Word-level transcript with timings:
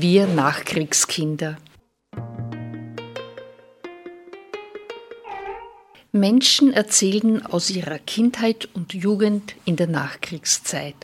Wir 0.00 0.28
Nachkriegskinder. 0.28 1.56
Menschen 6.12 6.72
erzählen 6.72 7.44
aus 7.44 7.68
ihrer 7.70 7.98
Kindheit 7.98 8.68
und 8.74 8.94
Jugend 8.94 9.56
in 9.64 9.74
der 9.74 9.88
Nachkriegszeit. 9.88 10.94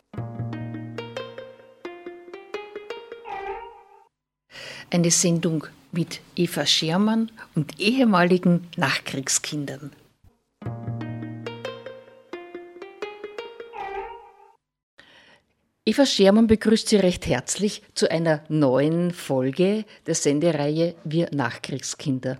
Eine 4.89 5.11
Sendung 5.11 5.67
mit 5.91 6.21
Eva 6.37 6.65
Schermann 6.65 7.33
und 7.53 7.77
ehemaligen 7.77 8.69
Nachkriegskindern. 8.77 9.91
Eva 15.87 16.03
Schermann 16.07 16.47
begrüßt 16.47 16.89
Sie 16.89 16.95
recht 16.95 17.27
herzlich 17.27 17.83
zu 17.93 18.09
einer 18.09 18.43
neuen 18.49 19.11
Folge 19.11 19.85
der 20.07 20.15
Sendereihe 20.15 20.95
Wir 21.03 21.29
Nachkriegskinder. 21.31 22.39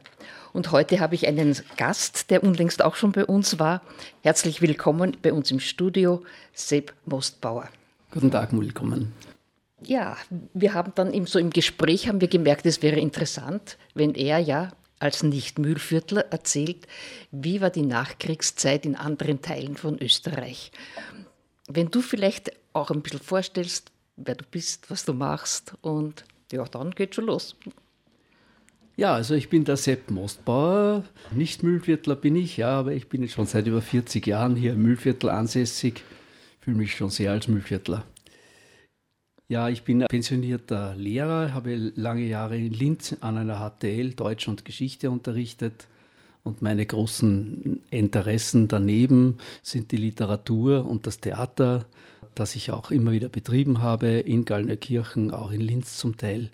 Und 0.52 0.72
heute 0.72 1.00
habe 1.00 1.14
ich 1.14 1.28
einen 1.28 1.56
Gast, 1.78 2.32
der 2.32 2.42
unlängst 2.42 2.84
auch 2.84 2.96
schon 2.96 3.12
bei 3.12 3.24
uns 3.24 3.60
war. 3.60 3.84
Herzlich 4.24 4.64
willkommen 4.64 5.16
bei 5.22 5.32
uns 5.32 5.52
im 5.52 5.60
Studio, 5.60 6.24
Sepp 6.54 6.92
Mostbauer. 7.06 7.70
Guten 8.10 8.32
Tag, 8.32 8.52
willkommen. 8.52 9.14
Ja, 9.84 10.18
wir 10.56 10.74
haben 10.74 10.94
dann 10.96 11.14
im, 11.14 11.28
so 11.28 11.38
im 11.38 11.52
Gespräch 11.52 12.08
haben 12.08 12.22
wir 12.22 12.30
gemerkt, 12.30 12.66
es 12.66 12.82
wäre 12.82 13.00
interessant, 13.00 13.78
wenn 13.94 14.16
er 14.16 14.40
ja 14.40 14.72
als 14.98 15.22
Nicht-Mühlviertler 15.22 16.32
erzählt, 16.32 16.88
wie 17.30 17.62
war 17.62 17.70
die 17.70 17.84
Nachkriegszeit 17.84 18.88
in 18.88 18.96
anderen 18.96 19.44
Teilen 19.44 19.78
von 19.78 20.00
Österreich. 20.02 20.72
Wenn 21.68 21.90
du 21.90 22.02
vielleicht 22.02 22.52
auch 22.74 22.92
ein 22.92 23.02
bisschen 23.02 23.20
vorstellst, 23.20 23.92
wer 24.18 24.36
du 24.36 24.46
bist, 24.50 24.90
was 24.90 25.06
du 25.06 25.14
machst 25.14 25.74
und 25.82 26.24
ja, 26.52 26.64
dann 26.66 26.92
geht 26.92 27.16
schon 27.16 27.26
los. 27.26 27.56
Ja, 28.98 29.14
also 29.14 29.34
ich 29.36 29.50
bin 29.50 29.66
der 29.66 29.76
Sepp 29.76 30.10
Mostbauer. 30.10 31.04
Nicht 31.34 31.64
Mühlviertler 31.64 32.16
bin 32.16 32.36
ich, 32.36 32.56
ja, 32.58 32.80
aber 32.80 32.94
ich 32.94 33.10
bin 33.10 33.24
jetzt 33.24 33.34
schon 33.34 33.46
seit 33.46 33.68
über 33.68 33.82
40 33.82 34.26
Jahren 34.26 34.56
hier 34.56 34.74
im 34.74 34.84
Mühlviertel 34.84 35.30
ansässig. 35.30 36.04
Fühle 36.62 36.78
mich 36.78 36.96
schon 36.96 37.10
sehr 37.10 37.32
als 37.32 37.48
Mühlviertler. 37.48 38.06
Ja, 39.48 39.70
ich 39.70 39.84
bin 39.84 40.00
pensionierter 40.00 40.96
Lehrer, 40.96 41.54
habe 41.54 41.76
lange 41.96 42.24
Jahre 42.24 42.58
in 42.58 42.74
Linz 42.74 43.16
an 43.20 43.38
einer 43.38 43.60
HTL 43.60 44.14
Deutsch 44.14 44.48
und 44.48 44.66
Geschichte 44.66 45.12
unterrichtet. 45.12 45.88
Und 46.46 46.62
meine 46.62 46.86
großen 46.86 47.82
Interessen 47.90 48.68
daneben 48.68 49.40
sind 49.64 49.92
die 49.92 49.98
Literatur 49.98 50.86
und 50.86 51.08
das 51.08 51.20
Theater, 51.20 51.88
das 52.36 52.56
ich 52.56 52.70
auch 52.70 52.92
immer 52.92 53.12
wieder 53.12 53.30
betrieben 53.30 53.82
habe, 53.82 54.20
in 54.20 54.46
Gallnerkirchen, 54.46 55.32
auch 55.32 55.52
in 55.52 55.60
Linz 55.60 55.98
zum 55.98 56.18
Teil. 56.18 56.52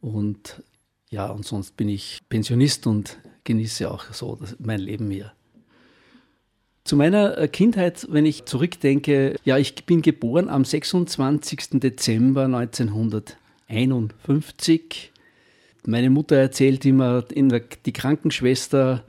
Und 0.00 0.64
ja, 1.10 1.28
und 1.28 1.44
sonst 1.44 1.76
bin 1.76 1.88
ich 1.88 2.18
Pensionist 2.28 2.88
und 2.88 3.18
genieße 3.44 3.88
auch 3.88 4.12
so 4.12 4.40
mein 4.58 4.80
Leben 4.80 5.12
hier. 5.12 5.30
Zu 6.82 6.96
meiner 6.96 7.38
äh, 7.38 7.46
Kindheit, 7.46 8.08
wenn 8.10 8.26
ich 8.26 8.46
zurückdenke, 8.46 9.36
ja, 9.44 9.58
ich 9.58 9.86
bin 9.86 10.02
geboren 10.02 10.48
am 10.48 10.64
26. 10.64 11.78
Dezember 11.78 12.46
1951 12.46 15.11
meine 15.86 16.10
Mutter 16.10 16.36
erzählt 16.36 16.84
immer, 16.84 17.22
der, 17.22 17.62
die 17.84 17.92
Krankenschwester 17.92 19.04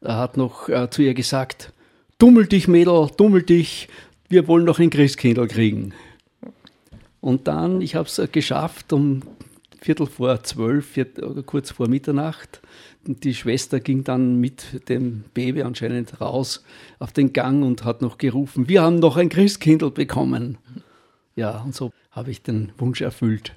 äh, 0.00 0.08
hat 0.08 0.36
noch 0.36 0.68
äh, 0.68 0.90
zu 0.90 1.02
ihr 1.02 1.14
gesagt, 1.14 1.72
dummel 2.18 2.46
dich 2.46 2.68
Mädel, 2.68 3.08
dummel 3.16 3.42
dich, 3.42 3.88
wir 4.28 4.48
wollen 4.48 4.64
noch 4.64 4.78
ein 4.78 4.90
Christkindl 4.90 5.46
kriegen. 5.46 5.92
Und 7.20 7.46
dann, 7.46 7.80
ich 7.80 7.94
habe 7.94 8.08
es 8.08 8.18
äh, 8.18 8.26
geschafft, 8.30 8.92
um 8.92 9.22
Viertel 9.80 10.06
vor 10.06 10.42
zwölf, 10.44 10.86
viertel, 10.86 11.42
kurz 11.42 11.72
vor 11.72 11.88
Mitternacht. 11.88 12.60
Die 13.04 13.34
Schwester 13.34 13.80
ging 13.80 14.04
dann 14.04 14.40
mit 14.40 14.88
dem 14.88 15.24
Baby 15.34 15.62
anscheinend 15.62 16.20
raus 16.20 16.64
auf 17.00 17.12
den 17.12 17.32
Gang 17.32 17.64
und 17.64 17.84
hat 17.84 18.00
noch 18.00 18.16
gerufen, 18.16 18.68
wir 18.68 18.82
haben 18.82 19.00
noch 19.00 19.16
ein 19.16 19.28
Christkindl 19.28 19.90
bekommen. 19.90 20.58
Ja, 21.34 21.62
und 21.62 21.74
so 21.74 21.90
habe 22.12 22.30
ich 22.30 22.42
den 22.42 22.70
Wunsch 22.78 23.00
erfüllt. 23.00 23.54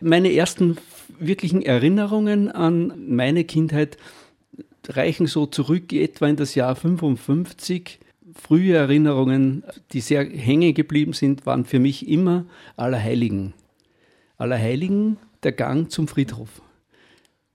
Meine 0.00 0.32
ersten 0.32 0.76
wirklichen 1.20 1.62
Erinnerungen 1.62 2.50
an 2.50 2.94
meine 3.08 3.44
Kindheit 3.44 3.98
reichen 4.88 5.26
so 5.26 5.46
zurück 5.46 5.92
etwa 5.92 6.26
in 6.28 6.36
das 6.36 6.54
Jahr 6.54 6.74
55. 6.74 8.00
Frühe 8.34 8.74
Erinnerungen, 8.74 9.64
die 9.92 10.00
sehr 10.00 10.24
hängen 10.24 10.74
geblieben 10.74 11.12
sind, 11.12 11.46
waren 11.46 11.64
für 11.64 11.78
mich 11.78 12.08
immer 12.08 12.46
Allerheiligen. 12.76 13.52
Allerheiligen, 14.38 15.18
der 15.42 15.52
Gang 15.52 15.90
zum 15.90 16.08
Friedhof. 16.08 16.62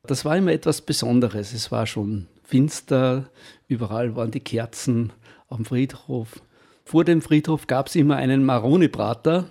Das 0.04 0.26
war 0.26 0.38
immer 0.38 0.52
etwas 0.52 0.82
Besonderes. 0.82 1.54
Es 1.54 1.72
war 1.72 1.88
schon 1.88 2.28
finster, 2.44 3.30
überall 3.68 4.16
waren 4.16 4.32
die 4.32 4.40
Kerzen 4.40 5.12
am 5.50 5.66
Friedhof. 5.66 6.42
Vor 6.84 7.04
dem 7.04 7.22
Friedhof 7.22 7.66
gab 7.66 7.88
es 7.88 7.96
immer 7.96 8.18
einen 8.18 8.46
Maroni-Prater, 8.46 9.50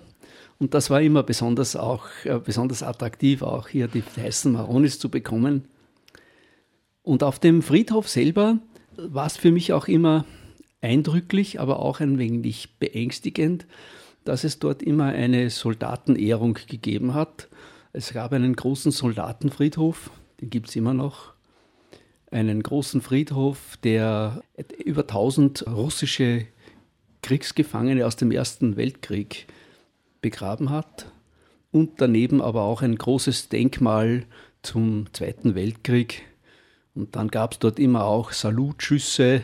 und 0.57 0.73
das 0.73 0.89
war 0.89 1.01
immer 1.01 1.23
besonders 1.23 1.75
auch 1.75 2.05
äh, 2.23 2.39
besonders 2.39 2.83
attraktiv, 2.83 3.41
auch 3.41 3.67
hier 3.67 3.87
die 3.87 4.03
heißen 4.17 4.51
Maronis 4.51 4.99
zu 4.99 5.09
bekommen. 5.09 5.67
Und 7.03 7.23
auf 7.23 7.39
dem 7.39 7.61
Friedhof 7.61 8.07
selber 8.07 8.59
war 8.97 9.27
es 9.27 9.37
für 9.37 9.51
mich 9.51 9.73
auch 9.73 9.87
immer 9.87 10.25
eindrücklich, 10.81 11.59
aber 11.59 11.79
auch 11.79 11.99
ein 11.99 12.17
wenig 12.17 12.77
beängstigend, 12.79 13.65
dass 14.23 14.43
es 14.43 14.59
dort 14.59 14.81
immer 14.81 15.05
eine 15.05 15.49
Soldatenehrung 15.49 16.57
gegeben 16.67 17.13
hat. 17.13 17.49
Es 17.93 18.13
gab 18.13 18.33
einen 18.33 18.55
großen 18.55 18.91
Soldatenfriedhof, 18.91 20.11
den 20.41 20.49
gibt 20.49 20.69
es 20.69 20.75
immer 20.75 20.93
noch. 20.93 21.33
Einen 22.31 22.63
großen 22.63 23.01
Friedhof, 23.01 23.77
der 23.83 24.41
über 24.83 25.01
1000 25.01 25.67
russische 25.67 26.47
Kriegsgefangene 27.21 28.05
aus 28.05 28.15
dem 28.15 28.31
Ersten 28.31 28.77
Weltkrieg 28.77 29.47
begraben 30.25 30.71
hat. 30.71 31.11
Und 31.71 32.01
daneben 32.01 32.41
aber 32.41 32.63
auch 32.63 32.81
ein 32.81 32.97
großes 32.97 33.49
Denkmal 33.49 34.23
zum 34.63 35.05
Zweiten 35.13 35.53
Weltkrieg. 35.53 36.23
Und 36.95 37.15
dann 37.15 37.27
gab 37.27 37.51
es 37.51 37.59
dort 37.59 37.77
immer 37.77 38.05
auch 38.05 38.31
Salutschüsse, 38.31 39.41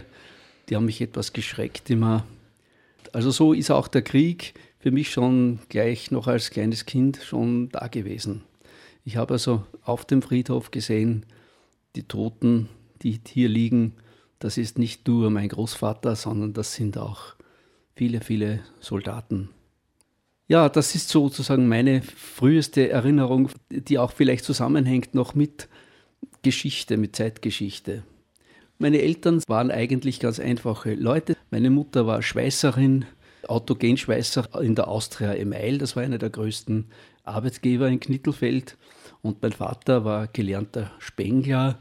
die 0.68 0.76
haben 0.76 0.86
mich 0.86 1.00
etwas 1.00 1.34
geschreckt 1.34 1.92
immer. 1.92 2.26
Also 3.14 3.30
so 3.30 3.54
ist 3.54 3.70
auch 3.70 3.88
der 3.88 4.02
Krieg 4.02 4.56
für 4.80 4.90
mich 4.90 5.12
schon 5.12 5.60
gleich 5.70 6.10
noch 6.10 6.26
als 6.26 6.50
kleines 6.50 6.88
Kind 6.88 7.20
schon 7.24 7.70
da 7.70 7.88
gewesen. 7.88 8.42
Ich 9.06 9.18
habe 9.18 9.34
also 9.34 9.64
auf 9.84 10.06
dem 10.06 10.24
Friedhof 10.24 10.72
gesehen, 10.72 11.28
die 11.96 12.04
Toten, 12.04 12.70
die 13.04 13.20
hier 13.28 13.50
liegen, 13.50 13.94
das 14.40 14.58
ist 14.58 14.80
nicht 14.80 15.08
nur 15.08 15.30
mein 15.30 15.50
Großvater, 15.50 16.16
sondern 16.16 16.54
das 16.54 16.74
sind 16.74 16.98
auch 16.98 17.36
viele, 17.96 18.22
viele 18.22 18.62
Soldaten. 18.80 19.50
Ja, 20.48 20.68
das 20.70 20.96
ist 20.96 21.10
sozusagen 21.10 21.68
meine 21.68 22.02
früheste 22.02 22.90
Erinnerung, 22.90 23.50
die 23.70 23.98
auch 23.98 24.12
vielleicht 24.12 24.44
zusammenhängt 24.44 25.16
noch 25.16 25.34
mit 25.34 25.70
Geschichte, 26.42 26.98
mit 26.98 27.16
Zeitgeschichte. 27.16 28.04
Meine 28.78 29.02
Eltern 29.02 29.42
waren 29.48 29.72
eigentlich 29.72 30.20
ganz 30.20 30.40
einfache 30.40 30.96
Leute. 30.96 31.38
Meine 31.52 31.70
Mutter 31.70 32.08
war 32.08 32.22
Schweißerin, 32.22 33.06
Autogenschweißer 33.48 34.62
in 34.62 34.76
der 34.76 34.88
Austria 34.88 35.34
Email, 35.36 35.78
das 35.78 35.96
war 35.96 36.04
einer 36.04 36.18
der 36.18 36.30
größten 36.30 36.88
Arbeitgeber 37.24 37.88
in 37.88 38.00
Knittelfeld. 38.00 38.78
Und 39.22 39.42
mein 39.42 39.52
Vater 39.52 40.04
war 40.04 40.28
gelernter 40.28 40.92
Spengler, 41.00 41.80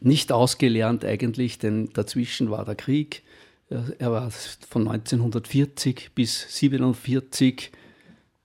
nicht 0.00 0.32
ausgelernt 0.32 1.04
eigentlich, 1.04 1.58
denn 1.58 1.88
dazwischen 1.94 2.50
war 2.50 2.64
der 2.64 2.74
Krieg. 2.74 3.22
Er 3.68 4.12
war 4.12 4.30
von 4.30 4.86
1940 4.86 6.12
bis 6.14 6.44
1947 6.44 7.72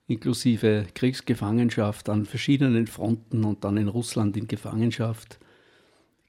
inklusive 0.08 0.86
Kriegsgefangenschaft 0.94 2.08
an 2.08 2.26
verschiedenen 2.26 2.86
Fronten 2.86 3.44
und 3.44 3.64
dann 3.64 3.76
in 3.76 3.88
Russland 3.88 4.36
in 4.36 4.48
Gefangenschaft, 4.48 5.38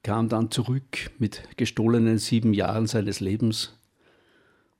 kam 0.04 0.30
dann 0.30 0.52
zurück 0.52 1.12
mit 1.18 1.44
gestohlenen 1.58 2.18
sieben 2.18 2.54
Jahren 2.54 2.88
seines 2.88 3.20
Lebens 3.20 3.78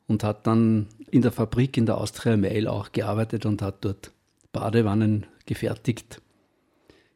und 0.08 0.24
hat 0.24 0.48
dann 0.48 0.88
in 1.12 1.22
der 1.22 1.32
Fabrik 1.32 1.78
in 1.78 1.86
der 1.86 1.98
Austria 1.98 2.38
Mail 2.38 2.68
auch 2.68 2.92
gearbeitet 2.92 3.46
und 3.46 3.62
hat 3.62 3.84
dort 3.86 4.12
Badewannen 4.52 5.26
gefertigt. 5.46 6.22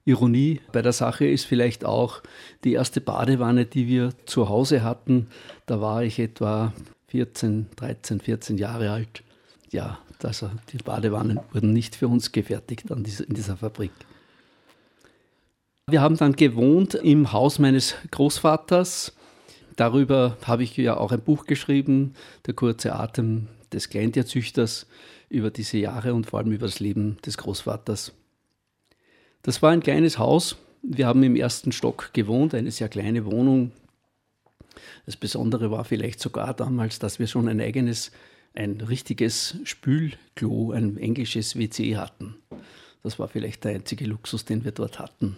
Ironie 0.07 0.62
bei 0.71 0.81
der 0.81 0.94
Sache 0.94 1.27
ist 1.27 1.45
vielleicht 1.45 1.83
auch 1.83 2.21
die 2.63 2.74
erste 2.74 3.01
Badewanne, 3.01 3.65
die 3.65 3.88
wir 3.88 4.13
zu 4.25 4.48
Hause 4.48 4.81
hatten. 4.81 5.27
Da 5.65 5.81
war 5.81 6.01
ich 6.04 6.18
etwa 6.18 6.74
14, 7.09 7.68
13, 7.75 8.21
14 8.21 8.57
Jahre 8.57 8.92
alt. 8.92 9.24
Ja, 9.69 10.00
also 10.24 10.50
die 10.71 10.77
Badewannen 10.77 11.42
wurden 11.51 11.74
nicht 11.74 11.95
für 11.95 12.07
uns 12.07 12.31
gefertigt 12.31 12.86
in 12.89 13.04
dieser 13.04 13.57
Fabrik. 13.57 13.92
Wir 15.89 16.01
haben 16.01 16.18
dann 16.18 16.36
gewohnt 16.36 16.95
im 16.95 17.33
Haus 17.33 17.59
meines 17.59 17.95
Großvaters. 18.12 19.13
Darüber 19.75 20.38
habe 20.44 20.63
ich 20.63 20.75
ja 20.77 20.98
auch 20.98 21.12
ein 21.12 21.21
Buch 21.21 21.45
geschrieben, 21.45 22.13
Der 22.45 22.54
kurze 22.54 22.95
Atem 22.95 23.48
des 23.74 23.89
Kleintierzüchters, 23.89 24.88
über 25.30 25.51
diese 25.51 25.77
Jahre 25.77 26.13
und 26.13 26.25
vor 26.25 26.39
allem 26.39 26.54
über 26.54 26.68
das 26.68 26.80
Leben 26.80 27.18
des 27.25 27.38
Großvaters. 27.38 28.13
Das 29.42 29.62
war 29.62 29.72
ein 29.72 29.81
kleines 29.81 30.18
Haus. 30.18 30.57
Wir 30.81 31.07
haben 31.07 31.24
im 31.24 31.36
ersten 31.36 31.72
Stock 31.72 32.12
gewohnt, 32.13 32.54
eine 32.54 32.72
sehr 32.72 32.89
kleine 32.89 33.25
Wohnung. 33.25 33.72
Das 35.06 35.16
Besondere 35.16 35.72
war 35.72 35.86
vielleicht 35.86 36.19
sogar 36.19 36.54
damals, 36.54 37.00
dass 37.00 37.19
wir 37.19 37.28
schon 37.28 37.48
ein 37.48 37.62
eigenes, 37.62 38.12
ein 38.54 38.81
richtiges 38.81 39.57
Spülklo, 39.63 40.72
ein 40.72 40.98
englisches 40.98 41.57
WC 41.57 41.98
hatten. 41.98 42.36
Das 43.04 43.19
war 43.19 43.28
vielleicht 43.28 43.63
der 43.63 43.75
einzige 43.75 44.06
Luxus, 44.06 44.45
den 44.45 44.66
wir 44.66 44.72
dort 44.72 45.00
hatten. 45.00 45.38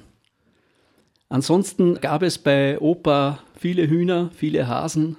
Ansonsten 1.29 2.01
gab 2.01 2.23
es 2.23 2.39
bei 2.39 2.79
Opa 2.79 3.43
viele 3.55 3.87
Hühner, 3.87 4.31
viele 4.35 4.67
Hasen. 4.67 5.17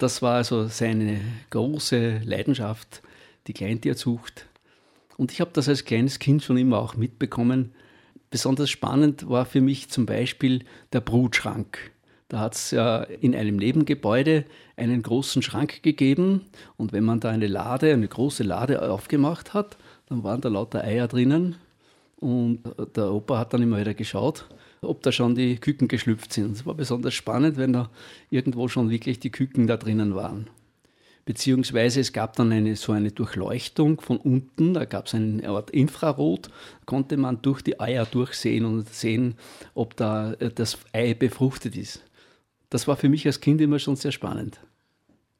Das 0.00 0.20
war 0.20 0.34
also 0.34 0.66
seine 0.66 1.20
große 1.50 2.22
Leidenschaft, 2.24 3.02
die 3.46 3.52
Kleintierzucht. 3.52 4.46
Und 5.16 5.30
ich 5.30 5.40
habe 5.40 5.52
das 5.52 5.68
als 5.68 5.84
kleines 5.84 6.18
Kind 6.18 6.42
schon 6.42 6.56
immer 6.56 6.78
auch 6.78 6.96
mitbekommen. 6.96 7.72
Besonders 8.34 8.68
spannend 8.68 9.28
war 9.28 9.44
für 9.44 9.60
mich 9.60 9.90
zum 9.90 10.06
Beispiel 10.06 10.64
der 10.92 11.00
Brutschrank. 11.00 11.92
Da 12.26 12.40
hat 12.40 12.56
es 12.56 12.72
ja 12.72 13.04
in 13.04 13.32
einem 13.32 13.54
Nebengebäude 13.54 14.44
einen 14.76 15.04
großen 15.04 15.40
Schrank 15.40 15.84
gegeben 15.84 16.40
und 16.76 16.92
wenn 16.92 17.04
man 17.04 17.20
da 17.20 17.30
eine 17.30 17.46
Lade, 17.46 17.92
eine 17.92 18.08
große 18.08 18.42
Lade 18.42 18.90
aufgemacht 18.90 19.54
hat, 19.54 19.76
dann 20.06 20.24
waren 20.24 20.40
da 20.40 20.48
lauter 20.48 20.82
Eier 20.82 21.06
drinnen 21.06 21.54
und 22.16 22.58
der 22.96 23.12
Opa 23.12 23.38
hat 23.38 23.54
dann 23.54 23.62
immer 23.62 23.78
wieder 23.78 23.94
geschaut, 23.94 24.48
ob 24.80 25.04
da 25.04 25.12
schon 25.12 25.36
die 25.36 25.54
Küken 25.54 25.86
geschlüpft 25.86 26.32
sind. 26.32 26.56
Es 26.56 26.66
war 26.66 26.74
besonders 26.74 27.14
spannend, 27.14 27.56
wenn 27.56 27.72
da 27.72 27.88
irgendwo 28.30 28.66
schon 28.66 28.90
wirklich 28.90 29.20
die 29.20 29.30
Küken 29.30 29.68
da 29.68 29.76
drinnen 29.76 30.16
waren 30.16 30.50
beziehungsweise 31.24 32.00
es 32.00 32.12
gab 32.12 32.36
dann 32.36 32.52
eine, 32.52 32.76
so 32.76 32.92
eine 32.92 33.10
Durchleuchtung 33.10 34.00
von 34.00 34.18
unten, 34.18 34.74
da 34.74 34.84
gab 34.84 35.06
es 35.06 35.14
eine 35.14 35.48
Art 35.48 35.70
Infrarot, 35.70 36.50
konnte 36.86 37.16
man 37.16 37.40
durch 37.42 37.62
die 37.62 37.80
Eier 37.80 38.06
durchsehen 38.06 38.64
und 38.64 38.88
sehen, 38.88 39.36
ob 39.74 39.96
da 39.96 40.34
äh, 40.34 40.50
das 40.54 40.78
Ei 40.92 41.14
befruchtet 41.14 41.76
ist. 41.76 42.02
Das 42.70 42.88
war 42.88 42.96
für 42.96 43.08
mich 43.08 43.26
als 43.26 43.40
Kind 43.40 43.60
immer 43.60 43.78
schon 43.78 43.96
sehr 43.96 44.12
spannend. 44.12 44.60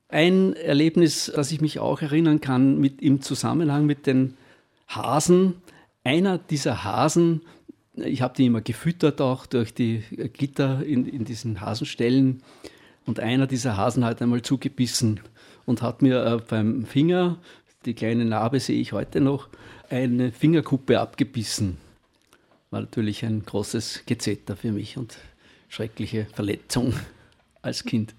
Ein 0.09 0.55
Erlebnis, 0.55 1.33
das 1.35 1.51
ich 1.51 1.61
mich 1.61 1.79
auch 1.79 2.01
erinnern 2.01 2.41
kann, 2.41 2.79
mit, 2.79 3.03
im 3.03 3.21
Zusammenhang 3.21 3.87
mit 3.87 4.07
den 4.07 4.35
Hasen. 4.87 5.57
Einer 6.05 6.39
dieser 6.39 6.85
Hasen, 6.85 7.43
ich 7.97 8.23
habe 8.23 8.35
die 8.37 8.47
immer 8.47 8.61
gefüttert 8.61 9.21
auch 9.21 9.47
durch 9.47 9.75
die 9.75 10.01
Gitter 10.33 10.85
in, 10.85 11.07
in 11.07 11.25
diesen 11.25 11.61
Hasenställen, 11.61 12.43
und 13.07 13.21
einer 13.21 13.47
dieser 13.47 13.77
Hasen 13.77 14.05
hat 14.05 14.23
einmal 14.23 14.43
zugebissen 14.43 15.21
und 15.67 15.83
hat 15.83 16.03
mir 16.03 16.25
äh, 16.25 16.41
beim 16.49 16.85
Finger, 16.85 17.39
die 17.85 17.95
kleine 17.95 18.25
Narbe 18.25 18.61
sehe 18.61 18.81
ich 18.81 18.93
heute 18.93 19.21
noch, 19.21 19.49
eine 19.91 20.33
Fingerkuppe 20.33 21.01
abgebissen. 21.01 21.79
War 22.71 22.81
natürlich 22.81 23.25
ein 23.25 23.45
großes 23.45 24.03
Gezeter 24.07 24.57
für 24.57 24.73
mich 24.73 24.97
und 24.97 25.19
schreckliche 25.69 26.27
Verletzung 26.33 26.95
als 27.63 27.85
Kind. 27.85 28.15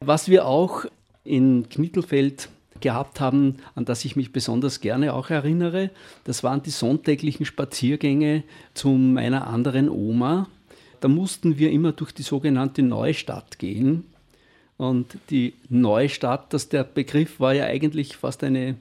Was 0.00 0.28
wir 0.28 0.46
auch 0.46 0.84
in 1.24 1.68
Knittelfeld 1.68 2.48
gehabt 2.80 3.20
haben, 3.20 3.56
an 3.74 3.84
das 3.86 4.04
ich 4.04 4.16
mich 4.16 4.32
besonders 4.32 4.80
gerne 4.80 5.14
auch 5.14 5.30
erinnere, 5.30 5.90
das 6.24 6.42
waren 6.42 6.62
die 6.62 6.70
sonntäglichen 6.70 7.46
Spaziergänge 7.46 8.44
zu 8.74 8.90
meiner 8.90 9.46
anderen 9.46 9.88
Oma. 9.88 10.48
Da 11.00 11.08
mussten 11.08 11.58
wir 11.58 11.70
immer 11.70 11.92
durch 11.92 12.12
die 12.12 12.22
sogenannte 12.22 12.82
Neustadt 12.82 13.58
gehen. 13.58 14.04
Und 14.90 15.16
die 15.30 15.54
Neustadt, 15.70 16.52
das 16.52 16.68
der 16.68 16.84
Begriff 16.84 17.40
war 17.40 17.54
ja 17.54 17.64
eigentlich 17.64 18.16
fast 18.16 18.44
eine 18.44 18.76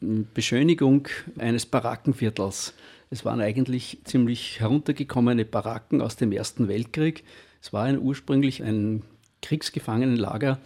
hm, 0.00 0.28
Beschönigung 0.32 1.08
eines 1.38 1.66
Barackenviertels. 1.66 2.74
Es 3.10 3.24
waren 3.24 3.40
eigentlich 3.40 3.98
ziemlich 4.04 4.60
heruntergekommene 4.60 5.44
Baracken 5.44 6.00
aus 6.00 6.16
dem 6.16 6.30
Ersten 6.30 6.68
Weltkrieg. 6.68 7.24
Es 7.60 7.72
war 7.72 7.84
ein, 7.84 7.98
ursprünglich 7.98 8.62
ein 8.62 9.02
Kriegsgefangenenlager, 9.42 10.58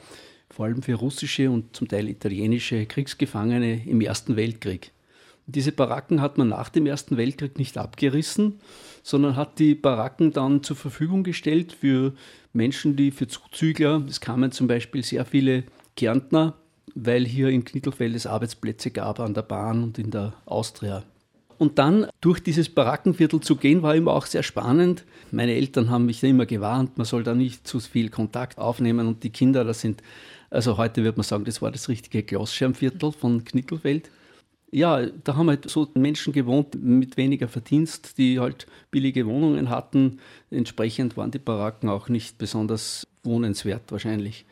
vor 0.50 0.66
allem 0.66 0.82
für 0.82 0.94
russische 0.94 1.50
und 1.50 1.74
zum 1.74 1.88
Teil 1.88 2.08
italienische 2.08 2.84
Kriegsgefangene 2.84 3.86
im 3.86 4.00
Ersten 4.02 4.36
Weltkrieg. 4.36 4.90
Diese 5.46 5.72
Baracken 5.72 6.20
hat 6.20 6.38
man 6.38 6.48
nach 6.48 6.68
dem 6.68 6.86
Ersten 6.86 7.16
Weltkrieg 7.16 7.58
nicht 7.58 7.76
abgerissen, 7.76 8.60
sondern 9.02 9.36
hat 9.36 9.58
die 9.58 9.74
Baracken 9.74 10.32
dann 10.32 10.62
zur 10.62 10.76
Verfügung 10.76 11.24
gestellt 11.24 11.72
für 11.72 12.12
Menschen, 12.52 12.96
die 12.96 13.10
für 13.10 13.26
Zuzügler, 13.26 14.04
es 14.08 14.20
kamen 14.20 14.52
zum 14.52 14.68
Beispiel 14.68 15.02
sehr 15.02 15.24
viele 15.24 15.64
Kärntner, 15.96 16.54
weil 16.94 17.26
hier 17.26 17.48
in 17.48 17.64
Knittelfeld 17.64 18.14
es 18.14 18.26
Arbeitsplätze 18.26 18.90
gab 18.90 19.18
an 19.18 19.34
der 19.34 19.42
Bahn 19.42 19.82
und 19.82 19.98
in 19.98 20.10
der 20.10 20.34
Austria. 20.46 21.02
Und 21.58 21.78
dann 21.78 22.06
durch 22.20 22.40
dieses 22.40 22.68
Barackenviertel 22.68 23.40
zu 23.40 23.56
gehen, 23.56 23.82
war 23.82 23.94
immer 23.94 24.12
auch 24.12 24.26
sehr 24.26 24.42
spannend. 24.42 25.04
Meine 25.30 25.54
Eltern 25.54 25.90
haben 25.90 26.06
mich 26.06 26.22
immer 26.24 26.46
gewarnt, 26.46 26.98
man 26.98 27.04
soll 27.04 27.22
da 27.22 27.34
nicht 27.34 27.66
zu 27.66 27.80
viel 27.80 28.10
Kontakt 28.10 28.58
aufnehmen 28.58 29.06
und 29.06 29.22
die 29.22 29.30
Kinder, 29.30 29.64
das 29.64 29.80
sind, 29.80 30.02
also 30.50 30.76
heute 30.76 31.04
wird 31.04 31.16
man 31.16 31.24
sagen, 31.24 31.44
das 31.44 31.62
war 31.62 31.70
das 31.70 31.88
richtige 31.88 32.22
Glasschermviertel 32.22 33.12
von 33.12 33.44
Knittelfeld 33.44 34.10
ja, 34.72 35.04
da 35.06 35.36
haben 35.36 35.50
halt 35.50 35.68
so 35.68 35.86
Menschen 35.94 36.32
gewohnt 36.32 36.82
mit 36.82 37.18
weniger 37.18 37.46
Verdienst, 37.46 38.16
die 38.16 38.40
halt 38.40 38.66
billige 38.90 39.26
Wohnungen 39.26 39.68
hatten. 39.68 40.18
Entsprechend 40.50 41.16
waren 41.18 41.30
die 41.30 41.38
Baracken 41.38 41.90
auch 41.90 42.08
nicht 42.08 42.38
besonders 42.38 43.06
wohnenswert 43.22 43.92
wahrscheinlich. 43.92 44.46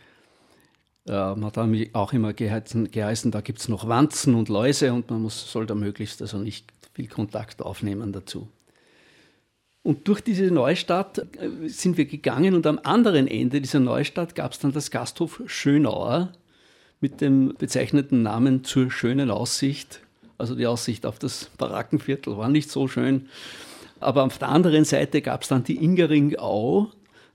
Äh, 1.09 1.13
man 1.13 1.47
hat 1.47 1.59
auch 1.95 2.13
immer 2.13 2.35
geheißen, 2.35 2.91
geheißen 2.91 3.31
da 3.31 3.41
gibt 3.41 3.61
es 3.61 3.69
noch 3.69 3.89
Wanzen 3.89 4.35
und 4.35 4.51
Läuse 4.51 4.93
und 4.93 5.11
man 5.11 5.23
muss, 5.23 5.51
soll 5.51 5.65
da 5.65 5.75
möglichst 5.75 6.21
also 6.21 6.37
nicht 6.37 6.71
viel 6.93 7.09
Kontakt 7.09 7.63
aufnehmen 7.63 8.13
dazu. 8.13 8.47
Und 9.83 10.07
durch 10.07 10.21
diese 10.21 10.51
Neustadt 10.51 11.19
äh, 11.39 11.69
sind 11.69 11.97
wir 11.97 12.05
gegangen 12.05 12.55
und 12.55 12.67
am 12.67 12.79
anderen 12.83 13.27
Ende 13.27 13.63
dieser 13.63 13.81
Neustadt 13.81 14.35
gab 14.35 14.53
es 14.53 14.59
dann 14.59 14.73
das 14.73 14.91
Gasthof 14.91 15.41
Schönauer 15.47 16.33
mit 17.01 17.23
dem 17.23 17.55
bezeichneten 17.57 18.23
Namen 18.23 18.65
zur 18.65 18.91
schönen 18.91 19.31
Aussicht 19.31 20.03
also 20.41 20.55
die 20.55 20.67
Aussicht 20.67 21.07
auf 21.07 21.19
das 21.19 21.51
Barackenviertel 21.59 22.37
war 22.37 22.49
nicht 22.49 22.71
so 22.71 22.89
schön. 22.89 23.29
Aber 24.01 24.25
auf 24.25 24.39
der 24.39 24.49
anderen 24.49 24.85
Seite 24.85 25.21
gab 25.23 25.43
es 25.43 25.49
dann 25.49 25.63
die 25.63 25.77
Ingeringau. 25.77 26.89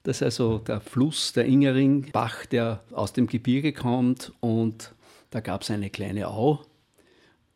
Das 0.03 0.17
ist 0.17 0.23
also 0.23 0.57
der 0.57 0.81
Fluss, 0.81 1.33
der 1.33 1.45
Ingeringbach, 1.45 2.45
der 2.47 2.83
aus 2.91 3.13
dem 3.13 3.27
Gebirge 3.27 3.71
kommt. 3.71 4.33
Und 4.39 4.93
da 5.29 5.39
gab 5.39 5.61
es 5.61 5.71
eine 5.71 5.89
kleine 5.89 6.27
Au. 6.27 6.59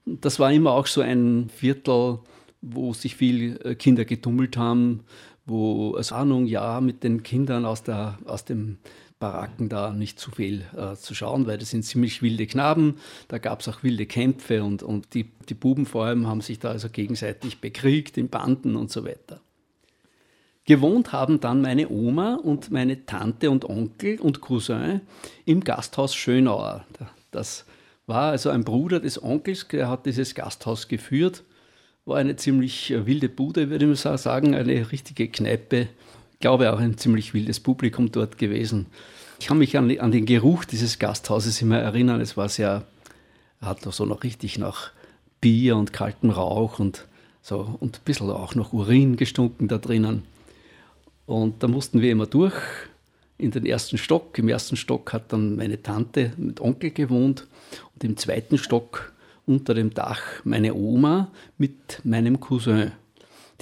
Das 0.05 0.39
war 0.39 0.51
immer 0.51 0.71
auch 0.71 0.87
so 0.87 1.01
ein 1.01 1.49
Viertel, 1.49 2.19
wo 2.61 2.93
sich 2.93 3.15
viele 3.15 3.59
äh, 3.63 3.75
Kinder 3.75 4.05
getummelt 4.05 4.57
haben, 4.57 5.01
wo 5.45 5.95
als 5.95 6.11
Ahnung 6.11 6.45
ja 6.45 6.81
mit 6.81 7.03
den 7.03 7.23
Kindern 7.23 7.65
aus, 7.65 7.83
der, 7.83 8.17
aus 8.25 8.45
dem 8.45 8.77
Baracken 9.19 9.67
da 9.67 9.91
nicht 9.91 10.17
zu 10.17 10.31
viel 10.31 10.63
äh, 10.75 10.95
zu 10.95 11.13
schauen, 11.13 11.45
weil 11.45 11.57
das 11.57 11.71
sind 11.71 11.83
ziemlich 11.83 12.21
wilde 12.21 12.47
Knaben. 12.47 12.95
Da 13.27 13.37
gab 13.37 13.59
es 13.59 13.67
auch 13.67 13.83
wilde 13.83 14.05
Kämpfe 14.05 14.63
und, 14.63 14.81
und 14.81 15.13
die, 15.13 15.29
die 15.49 15.53
Buben 15.53 15.85
vor 15.85 16.05
allem 16.05 16.25
haben 16.25 16.39
sich 16.39 16.59
da 16.59 16.69
also 16.69 16.89
gegenseitig 16.89 17.59
bekriegt 17.59 18.17
in 18.17 18.29
Banden 18.29 18.77
und 18.77 18.91
so 18.91 19.05
weiter. 19.05 19.41
Gewohnt 20.63 21.11
haben 21.11 21.39
dann 21.41 21.61
meine 21.61 21.89
Oma 21.89 22.35
und 22.35 22.71
meine 22.71 23.05
Tante 23.05 23.51
und 23.51 23.65
Onkel 23.65 24.19
und 24.19 24.39
Cousin 24.39 25.01
im 25.43 25.63
Gasthaus 25.63 26.15
Schönauer. 26.15 26.85
Das 27.31 27.65
war 28.05 28.31
also 28.31 28.49
ein 28.51 28.63
Bruder 28.63 28.99
des 28.99 29.21
Onkels, 29.21 29.67
der 29.67 29.89
hat 29.89 30.05
dieses 30.05 30.33
Gasthaus 30.33 30.87
geführt. 30.87 31.43
War 32.05 32.17
eine 32.17 32.37
ziemlich 32.37 32.91
äh, 32.91 33.05
wilde 33.05 33.27
Bude, 33.27 33.69
würde 33.69 33.91
ich 33.91 34.05
mal 34.05 34.17
sagen, 34.17 34.55
eine 34.55 34.91
richtige 34.91 35.27
Kneipe 35.27 35.89
glaube, 36.39 36.71
auch 36.73 36.79
ein 36.79 36.97
ziemlich 36.97 37.33
wildes 37.33 37.59
Publikum 37.59 38.11
dort 38.11 38.37
gewesen. 38.37 38.87
Ich 39.39 39.47
kann 39.47 39.57
mich 39.57 39.77
an, 39.77 39.97
an 39.99 40.11
den 40.11 40.25
Geruch 40.25 40.65
dieses 40.65 40.99
Gasthauses 40.99 41.61
immer 41.61 41.77
erinnern. 41.77 42.21
Es 42.21 42.37
war 42.37 42.49
sehr, 42.49 42.85
hat 43.61 43.81
so 43.81 44.05
noch 44.05 44.23
richtig 44.23 44.57
nach 44.57 44.91
Bier 45.41 45.77
und 45.77 45.93
kaltem 45.93 46.29
Rauch 46.29 46.79
und 46.79 47.05
so 47.41 47.77
und 47.79 47.97
ein 47.97 48.03
bisschen 48.03 48.29
auch 48.29 48.55
noch 48.55 48.73
Urin 48.73 49.15
gestunken 49.15 49.67
da 49.67 49.77
drinnen. 49.77 50.23
Und 51.25 51.63
da 51.63 51.67
mussten 51.67 52.01
wir 52.01 52.11
immer 52.11 52.25
durch 52.25 52.55
in 53.37 53.51
den 53.51 53.65
ersten 53.65 53.97
Stock. 53.97 54.37
Im 54.37 54.49
ersten 54.49 54.75
Stock 54.75 55.13
hat 55.13 55.31
dann 55.31 55.55
meine 55.55 55.81
Tante 55.81 56.33
mit 56.37 56.59
Onkel 56.59 56.91
gewohnt 56.91 57.47
und 57.93 58.03
im 58.03 58.17
zweiten 58.17 58.57
Stock 58.57 59.13
unter 59.45 59.73
dem 59.73 59.93
Dach 59.93 60.21
meine 60.43 60.73
Oma 60.73 61.31
mit 61.57 62.01
meinem 62.03 62.39
Cousin. 62.39 62.91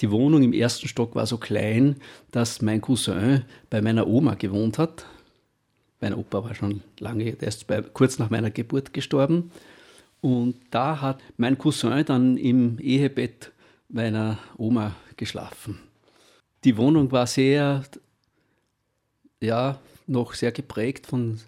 Die 0.00 0.10
Wohnung 0.10 0.42
im 0.42 0.52
ersten 0.52 0.86
Stock 0.86 1.14
war 1.14 1.26
so 1.26 1.38
klein, 1.38 1.96
dass 2.30 2.62
mein 2.62 2.80
Cousin 2.80 3.44
bei 3.68 3.82
meiner 3.82 4.06
Oma 4.06 4.34
gewohnt 4.34 4.78
hat. 4.78 5.06
Mein 6.00 6.14
Opa 6.14 6.44
war 6.44 6.54
schon 6.54 6.82
lange, 7.00 7.32
der 7.32 7.48
ist 7.48 7.66
bei, 7.66 7.82
kurz 7.82 8.18
nach 8.18 8.30
meiner 8.30 8.50
Geburt 8.50 8.92
gestorben. 8.92 9.50
Und 10.20 10.56
da 10.70 11.00
hat 11.00 11.20
mein 11.36 11.58
Cousin 11.58 12.04
dann 12.04 12.36
im 12.36 12.78
Ehebett 12.78 13.50
meiner 13.88 14.38
Oma 14.56 14.94
geschlafen. 15.16 15.80
Die 16.64 16.76
Wohnung 16.76 17.10
war 17.10 17.26
sehr, 17.26 17.84
ja, 19.40 19.80
noch 20.06 20.34
sehr 20.34 20.52
geprägt 20.52 21.06
von, 21.06 21.40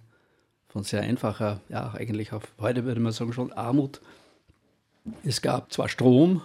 von 0.69 0.83
sehr 0.83 1.02
einfacher, 1.02 1.61
ja, 1.69 1.92
eigentlich 1.95 2.33
auf 2.33 2.42
heute 2.59 2.85
würde 2.85 3.00
man 3.00 3.12
sagen 3.12 3.33
schon 3.33 3.52
Armut. 3.52 4.00
Es 5.25 5.40
gab 5.40 5.73
zwar 5.73 5.88
Strom, 5.88 6.42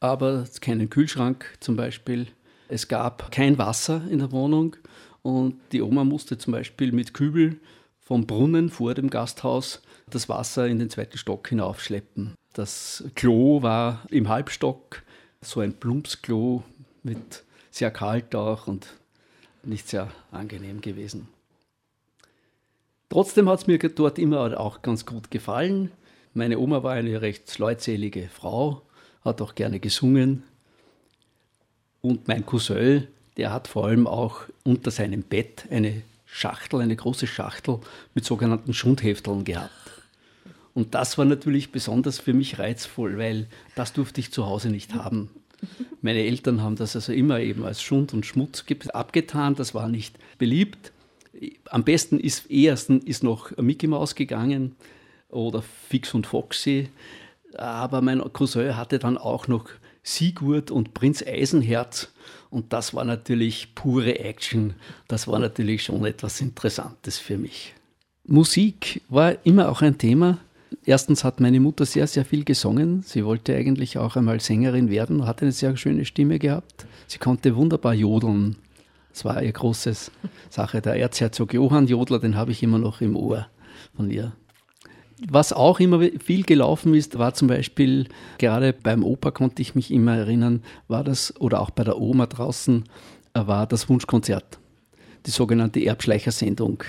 aber 0.00 0.44
keinen 0.60 0.90
Kühlschrank 0.90 1.56
zum 1.60 1.76
Beispiel. 1.76 2.26
Es 2.68 2.88
gab 2.88 3.30
kein 3.30 3.58
Wasser 3.58 4.02
in 4.10 4.18
der 4.18 4.32
Wohnung 4.32 4.76
und 5.22 5.56
die 5.72 5.82
Oma 5.82 6.04
musste 6.04 6.38
zum 6.38 6.52
Beispiel 6.52 6.92
mit 6.92 7.14
Kübel 7.14 7.60
vom 8.00 8.26
Brunnen 8.26 8.70
vor 8.70 8.94
dem 8.94 9.10
Gasthaus 9.10 9.82
das 10.10 10.28
Wasser 10.28 10.66
in 10.66 10.78
den 10.78 10.90
zweiten 10.90 11.18
Stock 11.18 11.48
hinaufschleppen. 11.48 12.34
Das 12.52 13.04
Klo 13.14 13.62
war 13.62 14.06
im 14.10 14.28
Halbstock, 14.28 15.02
so 15.40 15.60
ein 15.60 15.74
Plumpsklo 15.74 16.62
mit 17.02 17.44
sehr 17.70 17.90
kalt 17.90 18.34
auch 18.34 18.66
und 18.66 18.86
nicht 19.62 19.88
sehr 19.88 20.10
angenehm 20.30 20.80
gewesen. 20.80 21.28
Trotzdem 23.08 23.48
hat 23.48 23.60
es 23.60 23.66
mir 23.66 23.78
dort 23.78 24.18
immer 24.18 24.58
auch 24.58 24.82
ganz 24.82 25.06
gut 25.06 25.30
gefallen. 25.30 25.90
Meine 26.34 26.58
Oma 26.58 26.82
war 26.82 26.92
eine 26.92 27.20
recht 27.22 27.58
leutselige 27.58 28.28
Frau, 28.28 28.82
hat 29.26 29.42
auch 29.42 29.54
gerne 29.54 29.80
gesungen. 29.80 30.42
Und 32.00 32.28
mein 32.28 32.46
Cousin, 32.46 33.06
der 33.36 33.52
hat 33.52 33.68
vor 33.68 33.86
allem 33.86 34.06
auch 34.06 34.42
unter 34.64 34.90
seinem 34.90 35.22
Bett 35.22 35.66
eine 35.70 36.02
Schachtel, 36.24 36.80
eine 36.80 36.96
große 36.96 37.26
Schachtel 37.26 37.80
mit 38.14 38.24
sogenannten 38.24 38.74
Schundhefteln 38.74 39.44
gehabt. 39.44 39.70
Und 40.74 40.94
das 40.94 41.16
war 41.16 41.24
natürlich 41.24 41.72
besonders 41.72 42.18
für 42.18 42.34
mich 42.34 42.58
reizvoll, 42.58 43.16
weil 43.16 43.46
das 43.74 43.92
durfte 43.94 44.20
ich 44.20 44.30
zu 44.30 44.46
Hause 44.46 44.68
nicht 44.68 44.94
haben. 44.94 45.30
Meine 46.02 46.22
Eltern 46.22 46.62
haben 46.62 46.76
das 46.76 46.94
also 46.94 47.12
immer 47.12 47.40
eben 47.40 47.64
als 47.64 47.82
Schund 47.82 48.12
und 48.12 48.26
Schmutz 48.26 48.64
abgetan, 48.92 49.54
das 49.54 49.74
war 49.74 49.88
nicht 49.88 50.18
beliebt. 50.36 50.92
Am 51.70 51.84
besten 51.84 52.20
ist 52.20 52.50
ersten 52.50 53.00
ist 53.00 53.22
noch 53.22 53.56
Mickey 53.56 53.86
Mouse 53.86 54.14
gegangen 54.14 54.76
oder 55.30 55.62
Fix 55.62 56.12
und 56.14 56.26
Foxy, 56.26 56.90
aber 57.58 58.00
mein 58.00 58.20
Cousin 58.32 58.76
hatte 58.76 58.98
dann 58.98 59.18
auch 59.18 59.48
noch 59.48 59.66
Sigurd 60.02 60.70
und 60.70 60.94
Prinz 60.94 61.22
Eisenherz 61.26 62.12
und 62.50 62.72
das 62.72 62.94
war 62.94 63.04
natürlich 63.04 63.74
pure 63.74 64.18
Action. 64.20 64.74
Das 65.08 65.26
war 65.26 65.38
natürlich 65.38 65.84
schon 65.84 66.04
etwas 66.04 66.40
Interessantes 66.40 67.18
für 67.18 67.38
mich. 67.38 67.74
Musik 68.24 69.02
war 69.08 69.34
immer 69.44 69.68
auch 69.68 69.82
ein 69.82 69.98
Thema. 69.98 70.38
Erstens 70.84 71.24
hat 71.24 71.40
meine 71.40 71.60
Mutter 71.60 71.86
sehr, 71.86 72.06
sehr 72.06 72.24
viel 72.24 72.44
gesungen. 72.44 73.02
Sie 73.02 73.24
wollte 73.24 73.54
eigentlich 73.54 73.98
auch 73.98 74.16
einmal 74.16 74.40
Sängerin 74.40 74.90
werden, 74.90 75.26
hatte 75.26 75.42
eine 75.42 75.52
sehr 75.52 75.76
schöne 75.76 76.04
Stimme 76.04 76.38
gehabt. 76.38 76.86
Sie 77.06 77.18
konnte 77.18 77.56
wunderbar 77.56 77.94
jodeln. 77.94 78.56
Das 79.12 79.24
war 79.24 79.42
ihr 79.42 79.52
großes 79.52 80.10
Sache. 80.50 80.82
Der 80.82 80.96
Erzherzog 80.96 81.54
Johann 81.54 81.86
Jodler, 81.86 82.18
den 82.18 82.36
habe 82.36 82.52
ich 82.52 82.62
immer 82.62 82.78
noch 82.78 83.00
im 83.00 83.16
Ohr 83.16 83.46
von 83.96 84.10
ihr. 84.10 84.32
Was 85.24 85.52
auch 85.52 85.80
immer 85.80 86.00
viel 86.22 86.42
gelaufen 86.42 86.94
ist, 86.94 87.18
war 87.18 87.32
zum 87.32 87.48
Beispiel, 87.48 88.06
gerade 88.38 88.74
beim 88.74 89.02
Opa 89.02 89.30
konnte 89.30 89.62
ich 89.62 89.74
mich 89.74 89.90
immer 89.90 90.14
erinnern, 90.16 90.62
war 90.88 91.04
das, 91.04 91.34
oder 91.40 91.60
auch 91.60 91.70
bei 91.70 91.84
der 91.84 91.98
Oma 91.98 92.26
draußen, 92.26 92.84
war 93.32 93.66
das 93.66 93.88
Wunschkonzert. 93.88 94.58
Die 95.24 95.30
sogenannte 95.30 95.84
Erbschleichersendung. 95.84 96.84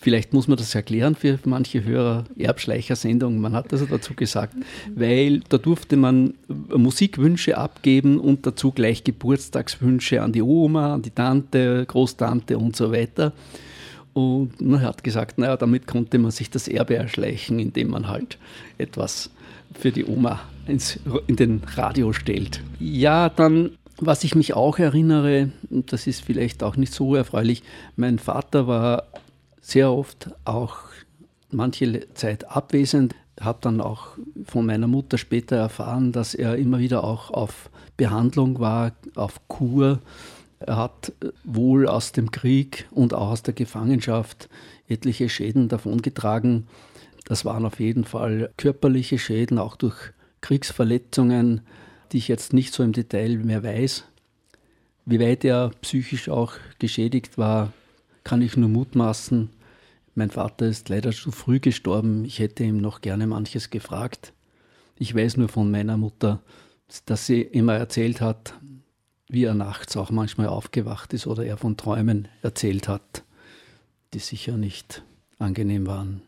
Vielleicht 0.00 0.34
muss 0.34 0.48
man 0.48 0.58
das 0.58 0.74
erklären 0.74 1.14
für 1.14 1.38
manche 1.44 1.82
Hörer, 1.82 2.24
Erbschleichersendung, 2.38 3.40
man 3.40 3.54
hat 3.54 3.72
also 3.72 3.86
dazu 3.86 4.14
gesagt, 4.14 4.54
weil 4.94 5.40
da 5.48 5.56
durfte 5.56 5.96
man 5.96 6.34
Musikwünsche 6.48 7.56
abgeben 7.56 8.20
und 8.20 8.46
dazu 8.46 8.70
gleich 8.70 9.02
Geburtstagswünsche 9.02 10.22
an 10.22 10.32
die 10.32 10.42
Oma, 10.42 10.94
an 10.94 11.02
die 11.02 11.10
Tante, 11.10 11.86
Großtante 11.86 12.58
und 12.58 12.76
so 12.76 12.92
weiter. 12.92 13.32
Und 14.14 14.60
man 14.60 14.80
hat 14.80 15.04
gesagt, 15.04 15.38
naja, 15.38 15.56
damit 15.56 15.86
konnte 15.86 16.18
man 16.18 16.30
sich 16.30 16.48
das 16.48 16.68
Erbe 16.68 16.96
erschleichen, 16.96 17.58
indem 17.58 17.90
man 17.90 18.08
halt 18.08 18.38
etwas 18.78 19.30
für 19.78 19.90
die 19.90 20.04
Oma 20.04 20.40
ins, 20.66 20.98
in 21.26 21.36
den 21.36 21.62
Radio 21.74 22.12
stellt. 22.12 22.62
Ja, 22.78 23.28
dann, 23.28 23.72
was 23.98 24.22
ich 24.24 24.36
mich 24.36 24.54
auch 24.54 24.78
erinnere, 24.78 25.50
das 25.68 26.06
ist 26.06 26.24
vielleicht 26.24 26.62
auch 26.62 26.76
nicht 26.76 26.92
so 26.92 27.16
erfreulich, 27.16 27.64
mein 27.96 28.20
Vater 28.20 28.68
war 28.68 29.04
sehr 29.60 29.90
oft 29.90 30.30
auch 30.44 30.76
manche 31.50 32.06
Zeit 32.14 32.50
abwesend. 32.50 33.14
Habe 33.40 33.58
dann 33.62 33.80
auch 33.80 34.08
von 34.46 34.66
meiner 34.66 34.86
Mutter 34.86 35.18
später 35.18 35.56
erfahren, 35.56 36.12
dass 36.12 36.34
er 36.34 36.56
immer 36.56 36.78
wieder 36.78 37.02
auch 37.02 37.30
auf 37.32 37.68
Behandlung 37.96 38.60
war, 38.60 38.92
auf 39.16 39.40
Kur. 39.48 39.98
Er 40.60 40.76
hat 40.76 41.12
wohl 41.44 41.88
aus 41.88 42.12
dem 42.12 42.30
Krieg 42.30 42.86
und 42.90 43.14
auch 43.14 43.30
aus 43.30 43.42
der 43.42 43.54
Gefangenschaft 43.54 44.48
etliche 44.88 45.28
Schäden 45.28 45.68
davongetragen. 45.68 46.66
Das 47.24 47.44
waren 47.44 47.64
auf 47.64 47.80
jeden 47.80 48.04
Fall 48.04 48.50
körperliche 48.56 49.18
Schäden, 49.18 49.58
auch 49.58 49.76
durch 49.76 50.12
Kriegsverletzungen, 50.40 51.62
die 52.12 52.18
ich 52.18 52.28
jetzt 52.28 52.52
nicht 52.52 52.72
so 52.74 52.82
im 52.82 52.92
Detail 52.92 53.38
mehr 53.38 53.62
weiß. 53.62 54.04
Wie 55.06 55.20
weit 55.20 55.44
er 55.44 55.70
psychisch 55.82 56.28
auch 56.28 56.54
geschädigt 56.78 57.36
war, 57.36 57.72
kann 58.24 58.40
ich 58.40 58.56
nur 58.56 58.68
mutmaßen. 58.68 59.50
Mein 60.14 60.30
Vater 60.30 60.66
ist 60.66 60.88
leider 60.88 61.12
zu 61.12 61.30
früh 61.30 61.60
gestorben. 61.60 62.24
Ich 62.24 62.38
hätte 62.38 62.64
ihm 62.64 62.78
noch 62.78 63.00
gerne 63.00 63.26
manches 63.26 63.70
gefragt. 63.70 64.32
Ich 64.98 65.14
weiß 65.14 65.36
nur 65.36 65.48
von 65.48 65.70
meiner 65.70 65.96
Mutter, 65.96 66.40
dass 67.06 67.26
sie 67.26 67.42
immer 67.42 67.74
erzählt 67.74 68.20
hat, 68.20 68.54
wie 69.34 69.44
er 69.44 69.54
nachts 69.54 69.96
auch 69.96 70.10
manchmal 70.10 70.46
aufgewacht 70.46 71.12
ist 71.12 71.26
oder 71.26 71.44
er 71.44 71.56
von 71.56 71.76
Träumen 71.76 72.28
erzählt 72.42 72.88
hat, 72.88 73.24
die 74.14 74.20
sicher 74.20 74.56
nicht 74.56 75.02
angenehm 75.38 75.86
waren. 75.86 76.22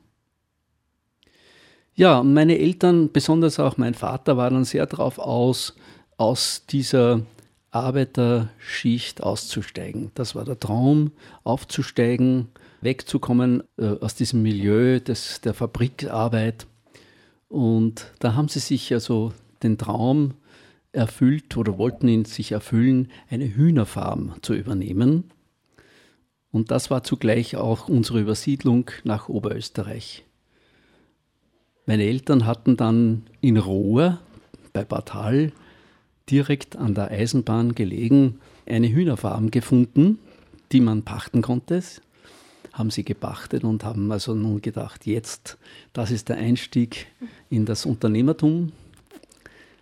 Ja, 1.95 2.23
meine 2.23 2.59
Eltern, 2.59 3.11
besonders 3.11 3.59
auch 3.59 3.79
mein 3.79 3.95
Vater, 3.95 4.37
waren 4.37 4.65
sehr 4.65 4.85
darauf 4.85 5.19
aus, 5.19 5.75
aus 6.19 6.67
dieser 6.69 7.23
Arbeiterschicht 7.71 9.23
auszusteigen. 9.23 10.11
Das 10.15 10.35
war 10.35 10.45
der 10.45 10.61
Traum, 10.61 11.13
aufzusteigen, 11.45 12.49
wegzukommen 12.83 13.63
äh, 13.79 13.95
aus 14.01 14.15
diesem 14.15 14.43
Milieu 14.43 15.01
des, 15.01 15.41
der 15.41 15.55
Fabrikarbeit. 15.55 16.67
Und 17.49 18.13
da 18.19 18.35
haben 18.35 18.49
sie 18.49 18.61
sich 18.61 18.93
also 18.93 19.33
den 19.63 19.79
Traum 19.79 20.35
erfüllt 20.97 21.57
oder 21.57 21.79
wollten 21.79 22.09
ihn 22.09 22.25
sich 22.25 22.53
erfüllen, 22.53 23.11
eine 23.31 23.55
Hühnerfarm 23.55 24.35
zu 24.43 24.55
übernehmen. 24.55 25.25
Und 26.51 26.71
das 26.71 26.91
war 26.91 27.05
zugleich 27.05 27.57
auch 27.57 27.89
unsere 27.89 28.21
Übersiedlung 28.21 28.91
nach 29.05 29.29
Oberösterreich. 29.29 30.25
Meine 31.85 32.05
Eltern 32.05 32.47
hatten 32.47 32.77
dann 32.77 33.27
in 33.41 33.59
Rohr 33.59 34.19
bei 34.73 34.85
Bad 34.85 35.15
Hall 35.15 35.53
direkt 36.29 36.77
an 36.77 36.95
der 36.95 37.11
Eisenbahn 37.11 37.75
gelegen, 37.75 38.41
eine 38.67 38.89
Hühnerfarm 38.89 39.51
gefunden, 39.51 40.19
die 40.73 40.81
man 40.81 41.03
pachten 41.03 41.43
konnte. 41.43 41.83
Haben 42.73 42.91
sie 42.91 43.05
gepachtet 43.05 43.65
und 43.65 43.85
haben 43.85 44.11
also 44.11 44.35
nun 44.35 44.61
gedacht, 44.61 45.07
jetzt, 45.07 45.59
das 45.93 46.11
ist 46.11 46.29
der 46.29 46.37
Einstieg 46.37 47.07
in 47.49 47.65
das 47.65 47.87
Unternehmertum. 47.87 48.73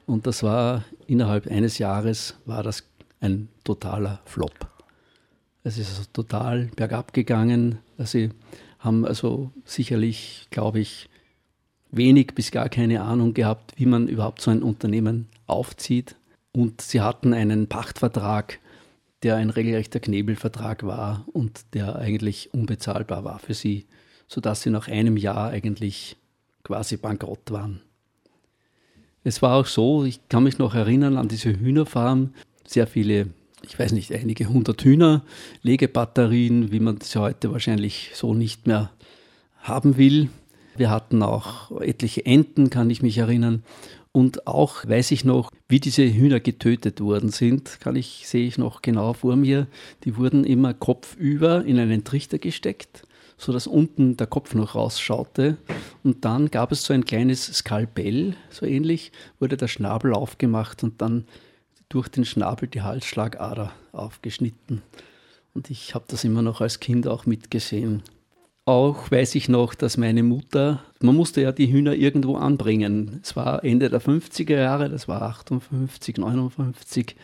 Und 0.06 0.26
das 0.26 0.42
war 0.42 0.84
innerhalb 1.06 1.46
eines 1.46 1.78
Jahres 1.78 2.37
war 2.44 2.62
das 2.62 2.84
ein 3.20 3.49
totaler 3.64 4.20
Flop. 4.26 4.68
Es 5.62 5.78
ist 5.78 5.90
also 5.90 6.02
total 6.12 6.66
bergab 6.76 7.14
gegangen. 7.14 7.78
Sie 7.99 8.30
haben 8.78 9.06
also 9.06 9.50
sicherlich, 9.64 10.46
glaube 10.50 10.80
ich, 10.80 11.08
wenig 11.90 12.34
bis 12.34 12.50
gar 12.50 12.68
keine 12.68 13.02
Ahnung 13.02 13.32
gehabt, 13.32 13.73
wie 13.76 13.87
man 13.87 14.08
überhaupt 14.08 14.42
so 14.42 14.50
ein 14.50 14.62
Unternehmen 14.62 15.28
aufzieht. 15.46 16.16
Und 16.52 16.82
sie 16.82 17.00
hatten 17.00 17.32
einen 17.32 17.66
Pachtvertrag, 17.66 18.58
der 19.23 19.37
ein 19.37 19.49
regelrechter 19.49 20.00
Knebelvertrag 20.00 20.82
war 20.82 21.25
und 21.32 21.64
der 21.73 21.96
eigentlich 21.96 22.52
unbezahlbar 22.52 23.25
war 23.25 23.38
für 23.38 23.54
sie, 23.54 23.87
sodass 24.28 24.61
sie 24.61 24.70
nach 24.70 24.88
einem 24.88 25.16
Jahr 25.16 25.49
eigentlich 25.49 26.16
quasi 26.62 26.99
bankrott 26.99 27.50
waren. 27.50 27.80
Es 29.26 29.40
war 29.40 29.57
auch 29.57 29.66
so, 29.66 30.04
ich 30.04 30.21
kann 30.28 30.45
mich 30.45 30.59
noch 30.59 30.75
erinnern 30.75 31.16
an 31.16 31.28
diese 31.28 31.59
Hühnerfarm, 31.59 32.35
sehr 32.66 32.87
viele, 32.87 33.28
ich 33.66 33.78
weiß 33.78 33.93
nicht, 33.93 34.12
einige 34.12 34.50
hundert 34.50 34.83
Hühner, 34.85 35.23
Legebatterien, 35.62 36.71
wie 36.71 36.81
man 36.81 37.00
sie 37.00 37.19
heute 37.19 37.50
wahrscheinlich 37.50 38.11
so 38.12 38.35
nicht 38.35 38.66
mehr 38.66 38.90
haben 39.62 39.97
will. 39.97 40.28
Wir 40.76 40.90
hatten 40.90 41.23
auch 41.23 41.81
etliche 41.81 42.26
Enten, 42.26 42.69
kann 42.69 42.90
ich 42.90 43.00
mich 43.00 43.16
erinnern. 43.16 43.62
Und 44.12 44.47
auch 44.47 44.87
weiß 44.87 45.11
ich 45.12 45.25
noch, 45.25 45.50
wie 45.69 45.81
diese 45.81 46.04
Hühner 46.04 46.38
getötet 46.38 47.00
worden 47.00 47.31
sind, 47.31 47.81
kann 47.81 47.97
ich, 47.97 48.25
sehe 48.28 48.47
ich 48.47 48.59
noch 48.59 48.83
genau 48.83 49.14
vor 49.14 49.37
mir. 49.37 49.66
Die 50.04 50.19
wurden 50.19 50.45
immer 50.45 50.75
kopfüber 50.75 51.64
in 51.64 51.78
einen 51.78 52.04
Trichter 52.04 52.38
gesteckt, 52.38 53.04
sodass 53.37 53.67
unten 53.67 54.17
der 54.17 54.26
Kopf 54.26 54.55
noch 54.55 54.75
rausschaute. 54.75 55.57
Und 56.03 56.25
dann 56.25 56.50
gab 56.50 56.73
es 56.73 56.85
so 56.85 56.93
ein 56.93 57.05
kleines 57.05 57.47
Skalpell, 57.47 58.37
so 58.50 58.67
ähnlich, 58.67 59.12
wurde 59.38 59.57
der 59.57 59.69
Schnabel 59.69 60.14
aufgemacht 60.14 60.83
und 60.83 61.00
dann 61.00 61.25
durch 61.88 62.09
den 62.09 62.25
Schnabel 62.25 62.69
die 62.69 62.83
Halsschlagader 62.83 63.73
aufgeschnitten. 63.93 64.83
Und 65.55 65.71
ich 65.71 65.95
habe 65.95 66.05
das 66.09 66.25
immer 66.25 66.43
noch 66.43 66.61
als 66.61 66.81
Kind 66.81 67.07
auch 67.07 67.26
mitgesehen. 67.26 68.03
Auch 68.67 69.11
weiß 69.11 69.35
ich 69.35 69.49
noch, 69.49 69.75
dass 69.75 69.99
meine 69.99 70.23
Mutter, 70.23 70.83
man 71.00 71.14
musste 71.14 71.43
ja 71.43 71.53
die 71.53 71.71
Hühner 71.71 71.95
irgendwo 71.95 72.37
anbringen. 72.37 73.21
Es 73.23 73.37
war 73.37 73.62
Ende 73.62 73.91
der 73.91 74.00
50er 74.00 74.57
Jahre, 74.57 74.88
das 74.88 75.07
war 75.07 75.21
58, 75.21 76.17
59. 76.17 77.14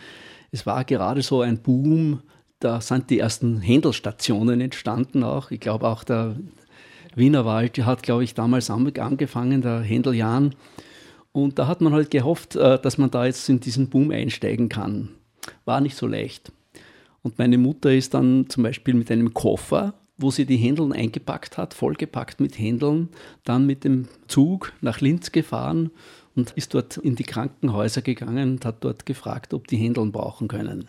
Es 0.52 0.66
war 0.66 0.84
gerade 0.84 1.22
so 1.22 1.40
ein 1.40 1.62
Boom, 1.62 2.20
da 2.60 2.80
sind 2.80 3.10
die 3.10 3.18
ersten 3.18 3.60
Händelstationen 3.60 4.60
entstanden 4.60 5.24
auch. 5.24 5.50
Ich 5.50 5.60
glaube 5.60 5.88
auch 5.88 6.04
der 6.04 6.36
Wienerwald 7.14 7.78
hat, 7.84 8.02
glaube 8.02 8.24
ich, 8.24 8.34
damals 8.34 8.70
angefangen, 8.70 9.62
der 9.62 9.80
Händeljan. 9.80 10.54
Und 11.32 11.58
da 11.58 11.66
hat 11.66 11.80
man 11.80 11.92
halt 11.92 12.10
gehofft, 12.10 12.56
äh, 12.56 12.80
dass 12.80 12.98
man 12.98 13.10
da 13.10 13.26
jetzt 13.26 13.48
in 13.48 13.60
diesen 13.60 13.88
Boom 13.88 14.10
einsteigen 14.10 14.68
kann. 14.68 15.10
War 15.64 15.80
nicht 15.80 15.96
so 15.96 16.06
leicht. 16.06 16.52
Und 17.22 17.38
meine 17.38 17.58
Mutter 17.58 17.92
ist 17.92 18.14
dann 18.14 18.48
zum 18.48 18.62
Beispiel 18.62 18.94
mit 18.94 19.10
einem 19.10 19.34
Koffer 19.34 19.94
wo 20.20 20.30
sie 20.30 20.44
die 20.44 20.56
Händeln 20.56 20.92
eingepackt 20.92 21.56
hat, 21.56 21.74
vollgepackt 21.74 22.40
mit 22.40 22.58
Händeln, 22.58 23.08
dann 23.44 23.66
mit 23.66 23.84
dem 23.84 24.06
Zug 24.28 24.72
nach 24.80 25.00
Linz 25.00 25.32
gefahren 25.32 25.90
und 26.36 26.52
ist 26.52 26.74
dort 26.74 26.98
in 26.98 27.16
die 27.16 27.24
Krankenhäuser 27.24 28.02
gegangen 28.02 28.52
und 28.52 28.64
hat 28.64 28.84
dort 28.84 29.06
gefragt, 29.06 29.54
ob 29.54 29.66
die 29.66 29.78
Händeln 29.78 30.12
brauchen 30.12 30.48
können. 30.48 30.88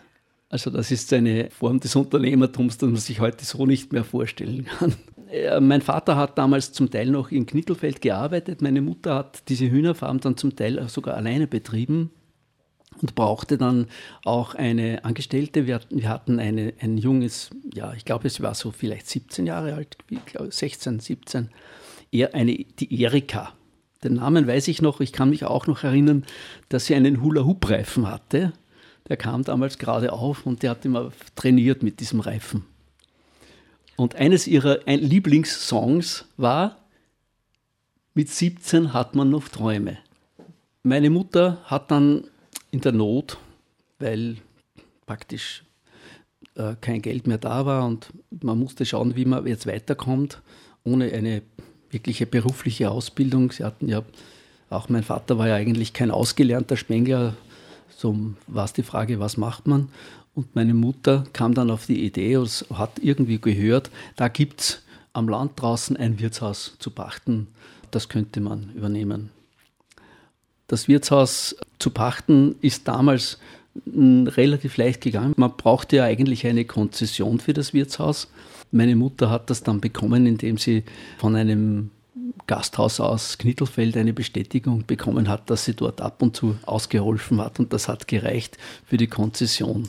Also 0.52 0.70
das 0.70 0.92
ist 0.92 1.14
eine 1.14 1.50
Form 1.50 1.80
des 1.80 1.96
Unternehmertums, 1.96 2.78
das 2.78 2.90
man 2.90 3.00
sich 3.00 3.22
heute 3.22 3.46
so 3.46 3.66
nicht 3.66 3.94
mehr 3.94 4.04
vorstellen 4.04 4.66
kann. 4.66 4.96
Äh, 5.32 5.62
mein 5.62 5.82
Vater 5.82 6.18
hat 6.18 6.38
damals 6.38 6.74
zum 6.74 6.92
Teil 6.92 7.08
noch 7.08 7.32
in 7.32 7.46
Knittelfeld 7.46 8.02
gearbeitet. 8.02 8.62
Meine 8.62 8.82
Mutter 8.82 9.16
hat 9.16 9.48
diese 9.48 9.72
Hühnerfarm 9.72 10.20
dann 10.20 10.36
zum 10.36 10.54
Teil 10.54 10.86
sogar 10.90 11.16
alleine 11.16 11.48
betrieben 11.48 12.10
und 13.02 13.16
brauchte 13.16 13.58
dann 13.58 13.88
auch 14.26 14.54
eine 14.54 15.06
Angestellte. 15.06 15.68
Wir, 15.68 15.80
hatten 16.10 16.40
eine, 16.40 16.74
ein 16.82 16.98
junges, 16.98 17.52
ja, 17.74 17.94
ich 17.94 18.04
glaube, 18.04 18.28
es 18.28 18.42
war 18.42 18.54
so 18.54 18.72
vielleicht 18.72 19.08
17 19.08 19.48
Jahre 19.48 19.76
alt, 19.76 19.98
ich 20.10 20.26
glaube 20.26 20.52
16, 20.52 21.00
17, 21.00 21.50
er, 22.12 22.36
eine, 22.36 22.54
die 22.58 23.02
Erika. 23.02 23.54
Den 24.04 24.16
Namen 24.16 24.48
weiß 24.48 24.68
ich 24.68 24.82
noch, 24.82 25.00
ich 25.00 25.14
kann 25.14 25.30
mich 25.30 25.46
auch 25.46 25.66
noch 25.68 25.86
erinnern, 25.86 26.26
dass 26.68 26.88
sie 26.88 26.96
einen 26.96 27.22
Hula-Hoop-Reifen 27.22 28.10
hatte. 28.10 28.52
Der 29.12 29.18
kam 29.18 29.44
damals 29.44 29.78
gerade 29.78 30.14
auf 30.14 30.46
und 30.46 30.64
der 30.64 30.70
hat 30.70 30.86
immer 30.86 31.12
trainiert 31.36 31.84
mit 31.84 32.00
diesem 32.00 32.22
Reifen. 32.22 32.64
Und 33.98 34.16
eines 34.16 34.48
ihrer 34.48 34.80
Lieblingssongs 34.86 36.24
war 36.38 36.78
Mit 38.14 38.30
17 38.30 38.94
hat 38.94 39.14
man 39.14 39.30
noch 39.30 39.50
Träume. 39.50 39.98
Meine 40.84 41.10
Mutter 41.10 41.58
hat 41.66 41.92
dann 41.92 42.24
in 42.72 42.80
der 42.80 42.94
Not, 42.94 43.38
weil 44.00 44.38
praktisch 45.06 45.66
äh, 46.56 46.76
kein 46.80 47.02
Geld 47.02 47.28
mehr 47.28 47.38
da 47.38 47.66
war 47.66 47.86
und 47.86 48.14
man 48.42 48.58
musste 48.58 48.86
schauen, 48.86 49.18
wie 49.18 49.26
man 49.26 49.46
jetzt 49.46 49.68
weiterkommt, 49.68 50.42
ohne 50.86 51.12
eine 51.12 51.42
wirkliche 51.90 52.26
berufliche 52.26 52.90
Ausbildung. 52.90 53.52
Sie 53.52 53.66
hatten 53.66 53.90
ja, 53.90 54.04
auch 54.70 54.88
mein 54.88 55.04
Vater 55.04 55.38
war 55.38 55.50
ja 55.50 55.56
eigentlich 55.56 55.92
kein 55.92 56.12
ausgelernter 56.12 56.78
Spengler, 56.78 57.36
so 58.02 58.16
war 58.48 58.66
es 58.66 58.74
die 58.74 58.84
Frage, 58.84 59.20
was 59.20 59.38
macht 59.38 59.68
man? 59.68 59.90
Und 60.34 60.56
meine 60.56 60.74
Mutter 60.74 61.26
kam 61.34 61.54
dann 61.54 61.70
auf 61.70 61.86
die 61.86 62.04
Idee 62.04 62.38
und 62.38 62.66
hat 62.74 63.00
irgendwie 63.00 63.40
gehört, 63.40 63.92
da 64.16 64.28
gibt 64.28 64.62
es 64.62 64.82
am 65.14 65.30
Land 65.30 65.52
draußen 65.56 65.96
ein 65.98 66.20
Wirtshaus 66.20 66.78
zu 66.80 66.90
pachten, 66.90 67.48
das 67.92 68.10
könnte 68.10 68.40
man 68.40 68.72
übernehmen. 68.74 69.30
Das 70.68 70.88
Wirtshaus 70.88 71.56
zu 71.80 71.92
pachten 71.92 72.56
ist 72.62 72.88
damals 72.88 73.38
relativ 73.86 74.78
leicht 74.78 75.02
gegangen. 75.02 75.34
Man 75.38 75.56
brauchte 75.56 75.98
ja 75.98 76.06
eigentlich 76.06 76.48
eine 76.48 76.66
Konzession 76.66 77.40
für 77.40 77.54
das 77.54 77.74
Wirtshaus. 77.74 78.30
Meine 78.72 78.96
Mutter 78.96 79.30
hat 79.30 79.50
das 79.50 79.64
dann 79.64 79.80
bekommen, 79.80 80.26
indem 80.26 80.58
sie 80.58 80.84
von 81.18 81.36
einem 81.36 81.92
Gasthaus 82.46 83.00
aus 83.00 83.38
Knittelfeld 83.38 83.96
eine 83.96 84.14
Bestätigung 84.14 84.86
bekommen 84.86 85.30
hat, 85.30 85.50
dass 85.50 85.66
sie 85.66 85.76
dort 85.76 86.02
ab 86.02 86.22
und 86.22 86.36
zu 86.36 86.58
ausgeholfen 86.66 87.40
hat 87.40 87.60
und 87.60 87.72
das 87.72 87.88
hat 87.88 88.08
gereicht 88.08 88.58
für 88.86 88.98
die 88.98 89.08
Konzession. 89.08 89.88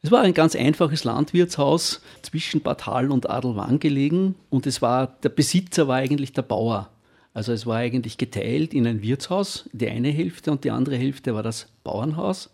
Es 0.00 0.12
war 0.12 0.20
ein 0.20 0.34
ganz 0.34 0.54
einfaches 0.54 1.02
Landwirtshaus 1.02 2.00
zwischen 2.22 2.60
Bad 2.60 2.86
Hall 2.86 3.10
und 3.10 3.28
Adelwang 3.28 3.80
gelegen 3.80 4.36
und 4.48 4.66
es 4.66 4.80
war, 4.80 5.08
der 5.22 5.30
Besitzer 5.30 5.88
war 5.88 5.96
eigentlich 5.96 6.32
der 6.32 6.42
Bauer. 6.42 6.88
Also 7.34 7.52
es 7.52 7.66
war 7.66 7.78
eigentlich 7.78 8.16
geteilt 8.16 8.74
in 8.74 8.86
ein 8.86 9.02
Wirtshaus, 9.02 9.68
die 9.72 9.88
eine 9.88 10.10
Hälfte 10.10 10.52
und 10.52 10.62
die 10.62 10.70
andere 10.70 10.96
Hälfte 10.96 11.34
war 11.34 11.42
das 11.42 11.66
Bauernhaus. 11.82 12.50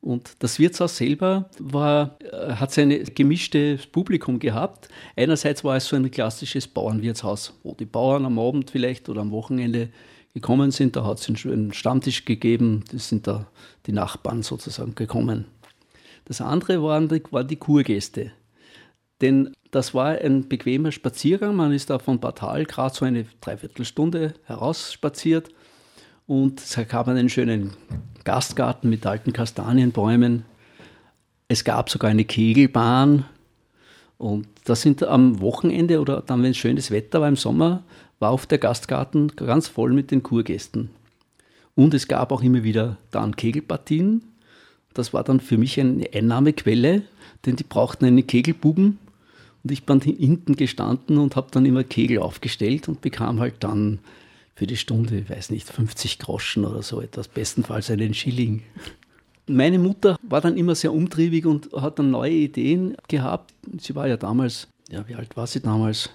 Und 0.00 0.36
das 0.38 0.58
Wirtshaus 0.58 0.96
selber 0.96 1.50
war, 1.58 2.16
äh, 2.20 2.52
hat 2.52 2.72
sein 2.72 3.04
gemischtes 3.14 3.86
Publikum 3.86 4.38
gehabt. 4.38 4.88
Einerseits 5.16 5.64
war 5.64 5.76
es 5.76 5.86
so 5.86 5.96
ein 5.96 6.10
klassisches 6.10 6.68
Bauernwirtshaus, 6.68 7.58
wo 7.62 7.74
die 7.74 7.84
Bauern 7.84 8.24
am 8.24 8.38
Abend 8.38 8.70
vielleicht 8.70 9.08
oder 9.08 9.22
am 9.22 9.32
Wochenende 9.32 9.88
gekommen 10.34 10.70
sind. 10.70 10.94
Da 10.94 11.04
hat 11.04 11.18
es 11.18 11.46
einen 11.46 11.72
Stammtisch 11.72 12.24
gegeben, 12.24 12.84
das 12.92 13.08
sind 13.08 13.26
da 13.26 13.50
die 13.86 13.92
Nachbarn 13.92 14.42
sozusagen 14.42 14.94
gekommen. 14.94 15.46
Das 16.26 16.40
andere 16.40 16.82
waren 16.82 17.08
die, 17.08 17.22
waren 17.30 17.48
die 17.48 17.56
Kurgäste. 17.56 18.32
Denn 19.20 19.52
das 19.72 19.94
war 19.94 20.10
ein 20.10 20.48
bequemer 20.48 20.92
Spaziergang. 20.92 21.56
Man 21.56 21.72
ist 21.72 21.90
da 21.90 21.98
von 21.98 22.20
Bad 22.20 22.40
Hall 22.40 22.64
gerade 22.64 22.94
so 22.94 23.04
eine 23.04 23.26
Dreiviertelstunde 23.40 24.34
herausspaziert 24.44 25.50
und 26.28 26.60
es 26.60 26.78
gab 26.88 27.08
einen 27.08 27.30
schönen 27.30 27.72
Gastgarten 28.22 28.90
mit 28.90 29.06
alten 29.06 29.32
Kastanienbäumen. 29.32 30.44
Es 31.48 31.64
gab 31.64 31.88
sogar 31.88 32.10
eine 32.10 32.26
Kegelbahn 32.26 33.24
und 34.18 34.46
das 34.64 34.82
sind 34.82 35.02
am 35.02 35.40
Wochenende 35.40 36.00
oder 36.00 36.20
dann, 36.20 36.42
wenn 36.42 36.50
es 36.50 36.58
schönes 36.58 36.90
Wetter 36.90 37.22
war 37.22 37.28
im 37.28 37.36
Sommer, 37.36 37.82
war 38.18 38.30
auf 38.30 38.46
der 38.46 38.58
Gastgarten 38.58 39.28
ganz 39.36 39.68
voll 39.68 39.94
mit 39.94 40.10
den 40.10 40.22
Kurgästen. 40.22 40.90
Und 41.74 41.94
es 41.94 42.08
gab 42.08 42.30
auch 42.30 42.42
immer 42.42 42.62
wieder 42.62 42.98
dann 43.10 43.34
Kegelpartien. 43.34 44.22
Das 44.92 45.14
war 45.14 45.24
dann 45.24 45.40
für 45.40 45.56
mich 45.56 45.80
eine 45.80 46.12
Einnahmequelle, 46.12 47.04
denn 47.46 47.56
die 47.56 47.64
brauchten 47.64 48.04
einen 48.04 48.26
Kegelbuben 48.26 48.98
und 49.62 49.72
ich 49.72 49.86
bin 49.86 50.02
hinten 50.02 50.56
gestanden 50.56 51.16
und 51.16 51.36
habe 51.36 51.48
dann 51.52 51.64
immer 51.64 51.84
Kegel 51.84 52.18
aufgestellt 52.18 52.86
und 52.86 53.00
bekam 53.00 53.40
halt 53.40 53.54
dann 53.60 54.00
für 54.58 54.66
die 54.66 54.76
Stunde, 54.76 55.18
ich 55.18 55.30
weiß 55.30 55.50
nicht, 55.50 55.68
50 55.68 56.18
Groschen 56.18 56.64
oder 56.64 56.82
so 56.82 57.00
etwas, 57.00 57.28
bestenfalls 57.28 57.92
einen 57.92 58.12
Schilling. 58.12 58.64
Meine 59.46 59.78
Mutter 59.78 60.18
war 60.22 60.40
dann 60.40 60.56
immer 60.56 60.74
sehr 60.74 60.92
umtriebig 60.92 61.46
und 61.46 61.70
hat 61.72 62.00
dann 62.00 62.10
neue 62.10 62.32
Ideen 62.32 62.96
gehabt. 63.06 63.54
Sie 63.78 63.94
war 63.94 64.08
ja 64.08 64.16
damals, 64.16 64.66
ja, 64.90 65.06
wie 65.06 65.14
alt 65.14 65.36
war 65.36 65.46
sie 65.46 65.60
damals? 65.60 66.10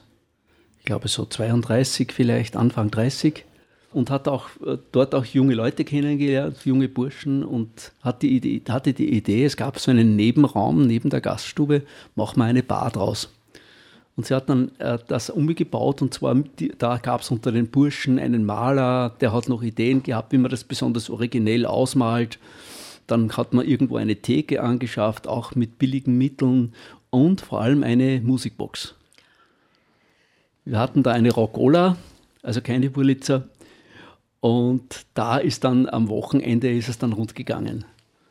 Ich 0.80 0.86
glaube 0.86 1.08
so 1.08 1.26
32 1.26 2.12
vielleicht, 2.12 2.58
Anfang 2.58 2.92
30 2.92 3.46
und 3.94 4.10
hat 4.10 4.28
auch 4.28 4.50
äh, 4.66 4.78
dort 4.92 5.16
auch 5.16 5.24
junge 5.24 5.54
Leute 5.54 5.86
kennengelernt, 5.86 6.58
junge 6.66 6.90
Burschen 6.90 7.46
und 7.46 7.94
hat 8.02 8.24
die 8.24 8.36
Idee, 8.36 8.62
hatte 8.68 8.92
die 8.92 9.14
Idee, 9.16 9.46
es 9.46 9.56
gab 9.56 9.80
so 9.80 9.90
einen 9.90 10.18
Nebenraum 10.18 10.86
neben 10.86 11.10
der 11.10 11.22
Gaststube, 11.22 11.84
machen 12.16 12.40
wir 12.40 12.46
eine 12.46 12.62
Bar 12.62 12.92
draus. 12.92 13.30
Und 14.16 14.28
sie 14.28 14.36
hat 14.36 14.50
dann 14.50 14.72
äh, 14.78 15.00
das 15.08 15.30
umgebaut 15.30 16.02
und 16.02 16.14
zwar, 16.14 16.36
da 16.78 16.98
gab 16.98 17.22
es 17.22 17.32
unter 17.32 17.52
den 17.52 17.68
Burschen 17.68 18.20
einen 18.20 18.46
Maler, 18.46 19.16
der 19.22 19.34
hat 19.34 19.50
noch 19.50 19.64
Ideen 19.64 20.04
gehabt, 20.04 20.32
wie 20.32 20.38
man 20.38 20.52
das 20.52 20.64
besonders 20.64 21.10
originell 21.10 21.66
ausmalt. 21.66 22.38
Dann 23.08 23.36
hat 23.36 23.54
man 23.54 23.66
irgendwo 23.66 23.98
eine 23.98 24.18
Theke 24.18 24.62
angeschafft, 24.62 25.28
auch 25.28 25.56
mit 25.56 25.80
billigen 25.80 26.18
Mitteln 26.18 26.74
und 27.10 27.42
vor 27.42 27.62
allem 27.62 27.84
eine 27.84 28.22
Musikbox. 28.22 28.96
Wir 30.66 30.80
hatten 30.80 31.04
da 31.04 31.12
eine 31.12 31.32
Rockola, 31.32 31.98
also 32.44 32.62
keine 32.62 32.96
Wurlitzer, 32.96 33.48
und 34.40 35.06
da 35.14 35.38
ist 35.38 35.64
dann 35.64 35.88
am 35.88 36.10
Wochenende 36.10 36.70
ist 36.70 36.90
es 36.90 36.98
dann 36.98 37.14
rund 37.14 37.34
gegangen. 37.34 37.86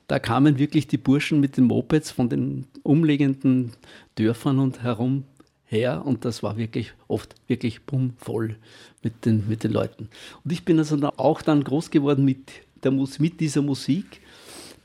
Da 0.08 0.18
kamen 0.18 0.58
wirklich 0.58 0.86
die 0.86 0.98
Burschen 0.98 1.40
mit 1.40 1.56
den 1.56 1.64
Mopeds 1.64 2.10
von 2.10 2.28
den 2.28 2.66
umliegenden 2.82 3.72
Dörfern 4.16 4.58
und 4.58 4.82
herum 4.82 5.24
her 5.72 6.02
und 6.04 6.24
das 6.24 6.42
war 6.42 6.56
wirklich 6.56 6.92
oft 7.08 7.34
wirklich 7.48 7.82
bumm 7.82 8.12
voll 8.18 8.56
mit 9.02 9.24
den, 9.24 9.48
mit 9.48 9.64
den 9.64 9.72
Leuten. 9.72 10.08
Und 10.44 10.52
ich 10.52 10.64
bin 10.64 10.78
also 10.78 10.96
auch 11.16 11.42
dann 11.42 11.64
groß 11.64 11.90
geworden 11.90 12.24
mit, 12.24 12.52
der, 12.84 12.92
mit 12.92 13.40
dieser 13.40 13.62
Musik, 13.62 14.20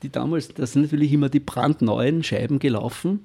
die 0.02 0.10
damals, 0.10 0.48
das 0.48 0.72
sind 0.72 0.82
natürlich 0.82 1.12
immer 1.12 1.28
die 1.28 1.40
brandneuen 1.40 2.22
Scheiben 2.22 2.58
gelaufen 2.58 3.20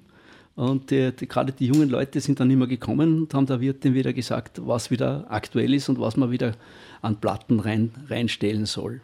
und 0.56 0.91
die, 0.91 1.12
die, 1.12 1.28
gerade 1.28 1.52
die 1.52 1.67
jungen 1.67 1.89
Leute 1.89 2.19
sind 2.19 2.39
dann 2.39 2.52
immer 2.52 2.67
gekommen 2.67 3.21
und 3.21 3.34
haben 3.34 3.45
der 3.45 3.62
Wirtin 3.62 3.93
wieder 3.93 4.13
gesagt, 4.13 4.62
was 4.65 4.91
wieder 4.91 5.26
aktuell 5.30 5.73
ist 5.73 5.89
und 5.89 5.99
was 5.99 6.17
man 6.17 6.30
wieder 6.30 6.54
an 7.02 7.19
Platten 7.19 7.60
rein, 7.60 7.91
reinstellen 8.08 8.65
soll. 8.65 9.02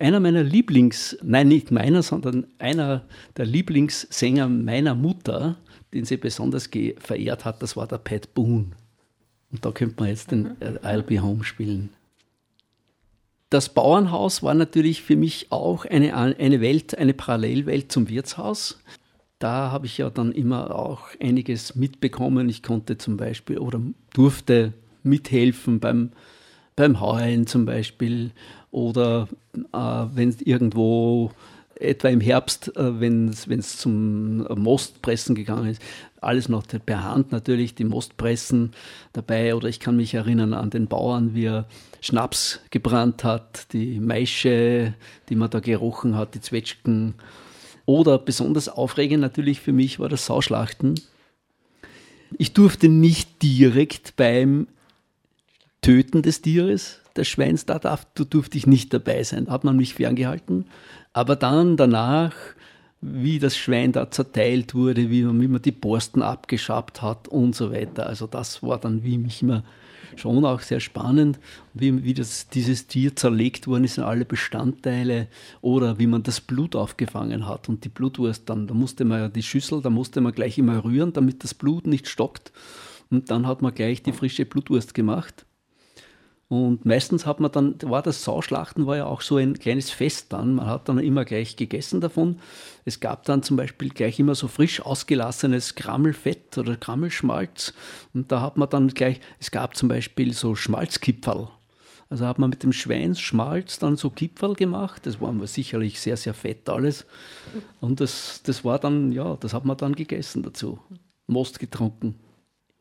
Einer 0.00 0.20
meiner 0.20 0.42
Lieblings, 0.42 1.16
nein, 1.22 1.48
nicht 1.48 1.70
meiner, 1.70 2.02
sondern 2.02 2.46
einer 2.58 3.04
der 3.36 3.46
Lieblingssänger 3.46 4.48
meiner 4.48 4.94
Mutter, 4.94 5.56
den 5.92 6.04
sie 6.04 6.16
besonders 6.16 6.68
verehrt 6.98 7.44
hat, 7.44 7.62
das 7.62 7.76
war 7.76 7.86
der 7.86 7.98
Pat 7.98 8.34
Boone. 8.34 8.72
Und 9.52 9.64
da 9.64 9.70
könnte 9.70 9.96
man 10.00 10.08
jetzt 10.08 10.32
den 10.32 10.60
äh, 10.60 10.78
I'll 10.82 11.02
Be 11.02 11.20
Home 11.20 11.44
spielen. 11.44 11.90
Das 13.50 13.72
Bauernhaus 13.72 14.42
war 14.42 14.54
natürlich 14.54 15.02
für 15.02 15.14
mich 15.14 15.52
auch 15.52 15.84
eine, 15.84 16.12
eine 16.16 16.60
Welt, 16.60 16.98
eine 16.98 17.14
Parallelwelt 17.14 17.92
zum 17.92 18.08
Wirtshaus. 18.08 18.80
da 19.38 19.70
habe 19.70 19.86
ich 19.86 19.98
ja 19.98 20.10
dann 20.10 20.32
immer 20.32 20.74
auch 20.74 21.10
einiges 21.20 21.76
mitbekommen. 21.76 22.48
Ich 22.48 22.64
konnte 22.64 22.98
zum 22.98 23.16
Beispiel 23.16 23.58
oder 23.58 23.80
durfte 24.12 24.72
mithelfen 25.04 25.78
beim, 25.78 26.10
beim 26.76 27.00
Heuen 27.00 27.46
zum 27.46 27.64
Beispiel 27.64 28.32
oder 28.70 29.28
äh, 29.72 29.78
wenn 29.78 30.34
irgendwo 30.44 31.30
etwa 31.76 32.08
im 32.08 32.20
Herbst, 32.20 32.76
äh, 32.76 33.00
wenn 33.00 33.28
es 33.28 33.78
zum 33.78 34.38
Mostpressen 34.38 35.34
gegangen 35.34 35.70
ist, 35.70 35.82
alles 36.20 36.48
noch 36.48 36.64
per 36.66 37.04
Hand 37.04 37.32
natürlich, 37.32 37.74
die 37.74 37.84
Mostpressen 37.84 38.72
dabei. 39.12 39.54
Oder 39.54 39.68
ich 39.68 39.80
kann 39.80 39.96
mich 39.96 40.14
erinnern 40.14 40.54
an 40.54 40.70
den 40.70 40.86
Bauern, 40.86 41.34
wie 41.34 41.46
er 41.46 41.66
Schnaps 42.00 42.60
gebrannt 42.70 43.24
hat, 43.24 43.72
die 43.72 44.00
Maische, 44.00 44.94
die 45.28 45.36
man 45.36 45.50
da 45.50 45.60
gerochen 45.60 46.16
hat, 46.16 46.34
die 46.34 46.40
Zwetschgen. 46.40 47.14
Oder 47.86 48.18
besonders 48.18 48.68
aufregend 48.68 49.20
natürlich 49.20 49.60
für 49.60 49.72
mich 49.72 50.00
war 50.00 50.08
das 50.08 50.26
Sauschlachten. 50.26 50.94
Ich 52.38 52.54
durfte 52.54 52.88
nicht 52.88 53.42
direkt 53.42 54.16
beim 54.16 54.66
Töten 55.84 56.22
des 56.22 56.40
Tieres, 56.40 57.02
des 57.14 57.28
Schweins, 57.28 57.66
da 57.66 57.78
darf, 57.78 58.06
durfte 58.14 58.56
ich 58.56 58.66
nicht 58.66 58.94
dabei 58.94 59.22
sein, 59.22 59.50
hat 59.50 59.64
man 59.64 59.76
mich 59.76 59.92
ferngehalten. 59.92 60.64
Aber 61.12 61.36
dann 61.36 61.76
danach, 61.76 62.32
wie 63.02 63.38
das 63.38 63.54
Schwein 63.54 63.92
da 63.92 64.10
zerteilt 64.10 64.74
wurde, 64.74 65.10
wie 65.10 65.24
man, 65.24 65.38
wie 65.42 65.46
man 65.46 65.60
die 65.60 65.72
Borsten 65.72 66.22
abgeschabt 66.22 67.02
hat 67.02 67.28
und 67.28 67.54
so 67.54 67.70
weiter. 67.70 68.06
Also 68.06 68.26
das 68.26 68.62
war 68.62 68.78
dann 68.78 69.04
wie 69.04 69.18
mich 69.18 69.42
immer 69.42 69.62
schon 70.16 70.46
auch 70.46 70.60
sehr 70.60 70.80
spannend, 70.80 71.38
wie, 71.74 72.02
wie 72.02 72.14
das, 72.14 72.48
dieses 72.48 72.86
Tier 72.86 73.14
zerlegt 73.14 73.66
worden 73.66 73.84
ist 73.84 73.98
in 73.98 74.04
alle 74.04 74.24
Bestandteile 74.24 75.28
oder 75.60 75.98
wie 75.98 76.06
man 76.06 76.22
das 76.22 76.40
Blut 76.40 76.76
aufgefangen 76.76 77.46
hat. 77.46 77.68
Und 77.68 77.84
die 77.84 77.90
Blutwurst 77.90 78.48
dann, 78.48 78.66
da 78.66 78.72
musste 78.72 79.04
man 79.04 79.18
ja 79.18 79.28
die 79.28 79.42
Schüssel, 79.42 79.82
da 79.82 79.90
musste 79.90 80.22
man 80.22 80.32
gleich 80.32 80.56
immer 80.56 80.82
rühren, 80.82 81.12
damit 81.12 81.44
das 81.44 81.52
Blut 81.52 81.86
nicht 81.86 82.08
stockt. 82.08 82.52
Und 83.10 83.30
dann 83.30 83.46
hat 83.46 83.60
man 83.60 83.74
gleich 83.74 84.02
die 84.02 84.12
frische 84.12 84.46
Blutwurst 84.46 84.94
gemacht 84.94 85.44
und 86.54 86.84
meistens 86.84 87.26
hat 87.26 87.40
man 87.40 87.50
dann, 87.50 87.74
war 87.82 88.00
das 88.00 88.22
Sauschlachten 88.22 88.86
war 88.86 88.96
ja 88.96 89.06
auch 89.06 89.22
so 89.22 89.38
ein 89.38 89.58
kleines 89.58 89.90
Fest 89.90 90.32
dann. 90.32 90.54
Man 90.54 90.66
hat 90.66 90.88
dann 90.88 91.00
immer 91.00 91.24
gleich 91.24 91.56
gegessen 91.56 92.00
davon. 92.00 92.38
Es 92.84 93.00
gab 93.00 93.24
dann 93.24 93.42
zum 93.42 93.56
Beispiel 93.56 93.88
gleich 93.88 94.20
immer 94.20 94.36
so 94.36 94.46
frisch 94.46 94.80
ausgelassenes 94.80 95.74
Krammelfett 95.74 96.56
oder 96.56 96.76
Krammelschmalz. 96.76 97.74
Und 98.12 98.30
da 98.30 98.40
hat 98.40 98.56
man 98.56 98.70
dann 98.70 98.86
gleich, 98.88 99.18
es 99.40 99.50
gab 99.50 99.76
zum 99.76 99.88
Beispiel 99.88 100.32
so 100.32 100.54
Schmalzkipferl. 100.54 101.48
Also 102.08 102.24
hat 102.24 102.38
man 102.38 102.50
mit 102.50 102.62
dem 102.62 102.72
Schweinsschmalz 102.72 103.80
dann 103.80 103.96
so 103.96 104.10
Kipferl 104.10 104.54
gemacht. 104.54 105.06
Das 105.06 105.20
war 105.20 105.34
sicherlich 105.48 105.98
sehr, 105.98 106.16
sehr 106.16 106.34
fett 106.34 106.68
alles. 106.68 107.04
Und 107.80 107.98
das, 107.98 108.42
das 108.44 108.64
war 108.64 108.78
dann, 108.78 109.10
ja, 109.10 109.36
das 109.40 109.54
hat 109.54 109.64
man 109.64 109.76
dann 109.76 109.96
gegessen 109.96 110.44
dazu. 110.44 110.78
Most 111.26 111.58
getrunken. 111.58 112.14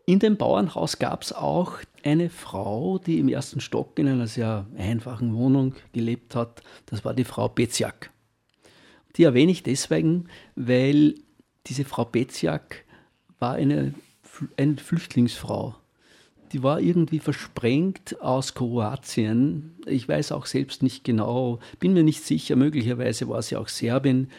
In 0.06 0.20
dem 0.20 0.38
Bauernhaus 0.38 1.00
gab 1.00 1.24
es 1.24 1.34
auch 1.34 1.80
eine 2.04 2.30
Frau, 2.30 2.98
die 2.98 3.20
im 3.20 3.30
ersten 3.30 3.60
Stock 3.60 3.98
in 3.98 4.08
einer 4.08 4.28
sehr 4.28 4.68
einfachen 4.78 5.36
Wohnung 5.36 5.76
gelebt 5.94 6.36
hat. 6.36 6.62
Das 6.86 7.04
war 7.06 7.14
die 7.14 7.24
Frau 7.24 7.50
Beziak. 7.50 8.12
Die 9.16 9.24
erwähne 9.24 9.52
ich 9.52 9.64
deswegen, 9.64 10.28
weil 10.56 11.16
diese 11.68 11.86
Frau 11.86 12.06
Beziak 12.06 12.84
war 13.40 13.54
eine, 13.54 13.94
eine 14.58 14.78
Flüchtlingsfrau. 14.78 15.76
Die 16.52 16.62
war 16.62 16.80
irgendwie 16.80 17.20
versprengt 17.20 18.22
aus 18.22 18.54
Kroatien. 18.54 19.76
Ich 19.88 20.08
weiß 20.08 20.32
auch 20.32 20.46
selbst 20.46 20.84
nicht 20.84 21.04
genau, 21.04 21.60
bin 21.80 21.94
mir 21.94 22.04
nicht 22.04 22.24
sicher, 22.24 22.56
möglicherweise 22.56 23.28
war 23.28 23.42
sie 23.42 23.56
auch 23.56 23.68
Serbin. 23.68 24.30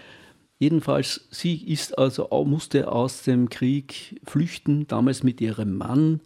Jedenfalls, 0.59 1.27
sie 1.31 1.57
ist 1.57 1.98
also, 1.98 2.29
musste 2.44 2.90
aus 2.90 3.22
dem 3.22 3.48
Krieg 3.48 4.20
flüchten, 4.24 4.87
damals 4.87 5.24
mit 5.24 5.40
ihrem 5.40 5.77
Mann. 5.77 6.20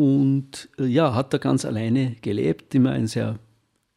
Und 0.00 0.70
äh, 0.78 0.86
ja, 0.86 1.14
hat 1.14 1.34
da 1.34 1.36
ganz 1.36 1.66
alleine 1.66 2.16
gelebt, 2.22 2.74
immer 2.74 2.92
ein 2.92 3.06
sehr 3.06 3.38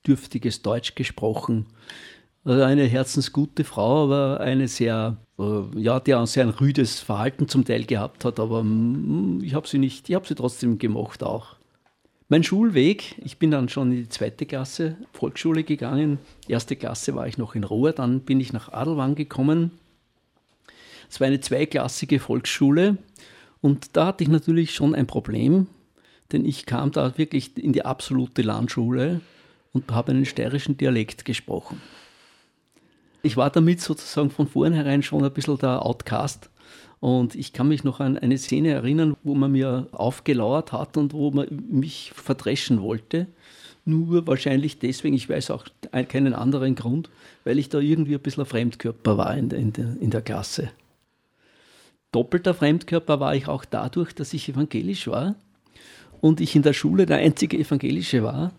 dürftiges 0.05 0.61
Deutsch 0.61 0.95
gesprochen. 0.95 1.67
Also 2.43 2.61
eine 2.63 2.83
herzensgute 2.83 3.63
Frau, 3.63 4.03
aber 4.03 4.41
eine 4.41 4.67
sehr, 4.67 5.15
äh, 5.39 5.79
ja, 5.79 6.01
die 6.01 6.13
auch 6.13 6.27
sehr 6.27 6.43
ein 6.43 6.49
rüdes 6.49 6.99
Verhalten 6.99 7.47
zum 7.47 7.63
Teil 7.63 7.85
gehabt 7.85 8.25
hat, 8.25 8.41
aber 8.41 8.65
mm, 8.65 9.43
ich 9.45 9.53
habe 9.53 9.65
sie 9.65 9.77
nicht, 9.77 10.09
ich 10.09 10.15
habe 10.15 10.27
sie 10.27 10.35
trotzdem 10.35 10.77
gemocht 10.77 11.23
auch. 11.23 11.55
Mein 12.27 12.43
Schulweg, 12.43 13.15
ich 13.23 13.37
bin 13.37 13.51
dann 13.51 13.69
schon 13.69 13.93
in 13.93 13.99
die 13.99 14.09
zweite 14.09 14.45
Klasse 14.45 14.97
Volksschule 15.13 15.63
gegangen. 15.63 16.19
Erste 16.49 16.75
Klasse 16.75 17.15
war 17.15 17.27
ich 17.27 17.37
noch 17.37 17.55
in 17.55 17.63
Ruhr, 17.63 17.93
dann 17.93 18.19
bin 18.19 18.41
ich 18.41 18.51
nach 18.51 18.73
Adelwang 18.73 19.15
gekommen. 19.15 19.71
Es 21.09 21.21
war 21.21 21.27
eine 21.27 21.39
zweiklassige 21.39 22.19
Volksschule 22.19 22.97
und 23.61 23.95
da 23.95 24.07
hatte 24.07 24.25
ich 24.25 24.29
natürlich 24.29 24.75
schon 24.75 24.95
ein 24.95 25.07
Problem, 25.07 25.67
denn 26.33 26.45
ich 26.45 26.65
kam 26.65 26.91
da 26.91 27.17
wirklich 27.17 27.57
in 27.57 27.73
die 27.73 27.85
absolute 27.85 28.41
Landschule 28.41 29.21
und 29.71 29.89
habe 29.91 30.11
einen 30.11 30.25
steirischen 30.25 30.77
Dialekt 30.77 31.25
gesprochen. 31.25 31.81
Ich 33.21 33.37
war 33.37 33.49
damit 33.49 33.79
sozusagen 33.79 34.29
von 34.29 34.47
vornherein 34.47 35.03
schon 35.03 35.23
ein 35.23 35.31
bisschen 35.31 35.57
der 35.57 35.85
Outcast 35.85 36.49
und 36.99 37.35
ich 37.35 37.53
kann 37.53 37.67
mich 37.67 37.83
noch 37.83 37.99
an 37.99 38.17
eine 38.17 38.37
Szene 38.37 38.69
erinnern, 38.69 39.15
wo 39.23 39.35
man 39.35 39.51
mir 39.51 39.87
aufgelauert 39.91 40.71
hat 40.71 40.97
und 40.97 41.13
wo 41.13 41.31
man 41.31 41.47
mich 41.69 42.11
verdreschen 42.15 42.81
wollte. 42.81 43.27
Nur 43.85 44.25
wahrscheinlich 44.27 44.79
deswegen, 44.79 45.15
ich 45.15 45.27
weiß 45.27 45.51
auch 45.51 45.65
keinen 46.07 46.33
anderen 46.33 46.75
Grund, 46.75 47.09
weil 47.43 47.59
ich 47.59 47.69
da 47.69 47.79
irgendwie 47.79 48.15
ein 48.15 48.21
bisschen 48.21 48.43
ein 48.43 48.49
Fremdkörper 48.49 49.17
war 49.17 49.35
in 49.35 49.49
der, 49.49 49.59
in 49.59 49.73
der, 49.73 49.97
in 49.99 50.09
der 50.09 50.21
Klasse. 50.21 50.69
Doppelter 52.13 52.53
Fremdkörper 52.53 53.19
war 53.19 53.35
ich 53.35 53.47
auch 53.47 53.65
dadurch, 53.65 54.13
dass 54.13 54.33
ich 54.33 54.47
evangelisch 54.47 55.07
war 55.07 55.35
und 56.23 56.39
ich 56.39 56.55
in 56.55 56.61
der 56.61 56.71
Schule 56.71 57.05
der 57.05 57.17
einzige 57.17 57.57
Evangelische 57.57 58.23
war 58.23 58.53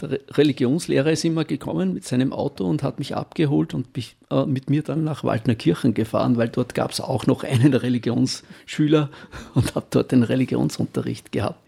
der 0.00 0.18
Religionslehrer 0.30 1.12
ist 1.12 1.24
immer 1.24 1.44
gekommen 1.44 1.94
mit 1.94 2.04
seinem 2.04 2.32
Auto 2.32 2.64
und 2.64 2.82
hat 2.82 2.98
mich 2.98 3.14
abgeholt 3.14 3.74
und 3.74 3.94
mich, 3.96 4.16
äh, 4.28 4.44
mit 4.44 4.68
mir 4.68 4.82
dann 4.82 5.04
nach 5.04 5.22
Waldnerkirchen 5.22 5.94
gefahren, 5.94 6.36
weil 6.36 6.48
dort 6.48 6.74
gab 6.74 6.90
es 6.90 7.00
auch 7.00 7.28
noch 7.28 7.44
einen 7.44 7.72
Religionsschüler 7.72 9.10
und 9.54 9.76
habe 9.76 9.86
dort 9.90 10.10
den 10.10 10.24
Religionsunterricht 10.24 11.30
gehabt. 11.30 11.60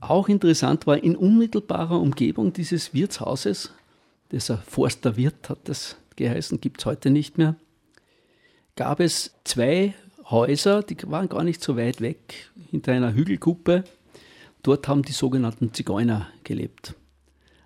Auch 0.00 0.30
interessant 0.30 0.86
war, 0.86 1.02
in 1.02 1.14
unmittelbarer 1.14 2.00
Umgebung 2.00 2.54
dieses 2.54 2.94
Wirtshauses, 2.94 3.72
dieser 4.30 4.56
Forster 4.58 5.18
Wirt 5.18 5.50
hat 5.50 5.58
das 5.64 5.96
geheißen, 6.16 6.58
gibt 6.58 6.80
es 6.80 6.86
heute 6.86 7.10
nicht 7.10 7.36
mehr, 7.36 7.56
gab 8.76 9.00
es 9.00 9.34
zwei 9.44 9.92
Häuser, 10.24 10.82
die 10.82 10.96
waren 11.04 11.28
gar 11.28 11.44
nicht 11.44 11.62
so 11.62 11.76
weit 11.76 12.00
weg, 12.00 12.50
hinter 12.70 12.92
einer 12.92 13.12
Hügelkuppe. 13.12 13.84
Dort 14.62 14.86
haben 14.88 15.02
die 15.02 15.12
sogenannten 15.12 15.74
Zigeuner 15.74 16.28
gelebt. 16.44 16.94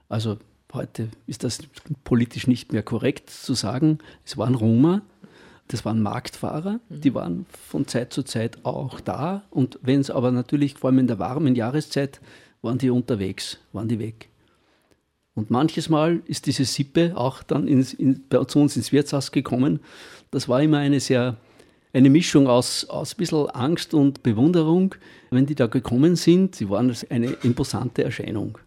Also 0.09 0.39
heute 0.73 1.09
ist 1.27 1.45
das 1.45 1.61
politisch 2.05 2.47
nicht 2.47 2.73
mehr 2.73 2.83
korrekt 2.83 3.31
zu 3.31 3.55
sagen. 3.55 3.99
Es 4.25 4.37
waren 4.39 4.55
Roma, 4.55 5.03
das 5.69 5.85
waren 5.85 6.01
Marktfahrer, 6.01 6.81
mhm. 6.89 7.01
die 7.01 7.15
waren 7.15 7.47
von 7.51 7.87
Zeit 7.87 8.13
zu 8.13 8.23
Zeit 8.23 8.65
auch 8.65 9.01
da. 9.01 9.43
Und 9.51 9.79
wenn 9.83 10.01
es 10.01 10.11
aber 10.11 10.31
natürlich, 10.31 10.75
vor 10.75 10.91
allem 10.91 11.01
in 11.01 11.07
der 11.07 11.19
warmen 11.19 11.55
Jahreszeit, 11.55 12.21
waren 12.63 12.79
die 12.79 12.91
unterwegs, 12.91 13.59
waren 13.73 13.89
die 13.89 13.99
weg. 13.99 14.29
Und 15.35 15.51
manches 15.51 15.91
Mal 15.91 16.23
ist 16.27 16.47
diese 16.47 16.65
Sippe 16.65 17.13
auch 17.15 17.43
dann 17.43 17.69
ins, 17.69 17.93
in, 17.93 18.25
zu 18.49 18.59
uns 18.59 18.77
ins 18.77 18.91
Wirtshaus 18.91 19.33
gekommen. 19.33 19.81
Das 20.31 20.49
war 20.49 20.63
immer 20.63 20.79
eine 20.79 20.99
sehr, 20.99 21.37
eine 21.97 22.11
Mischung 22.11 22.47
aus, 22.47 22.85
aus 22.85 23.15
ein 23.15 23.17
bisschen 23.17 23.49
Angst 23.51 23.95
und 23.95 24.23
Bewunderung, 24.23 24.95
wenn 25.31 25.47
die 25.47 25.55
da 25.55 25.67
gekommen 25.67 26.17
sind. 26.17 26.55
Sie 26.55 26.69
waren 26.69 26.95
eine 27.11 27.29
imposante 27.43 28.05
Erscheinung 28.05 28.59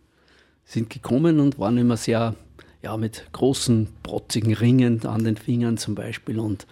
sind 0.70 0.90
gekommen 0.90 1.40
und 1.40 1.58
waren 1.58 1.78
immer 1.78 1.98
sehr, 1.98 2.36
ja, 2.84 2.96
mit 2.96 3.26
großen, 3.34 3.88
protzigen 4.04 4.54
Ringen 4.54 5.06
an 5.06 5.24
den 5.24 5.36
Fingern 5.36 5.78
zum 5.78 5.96
Beispiel 5.96 6.40
und 6.40 6.68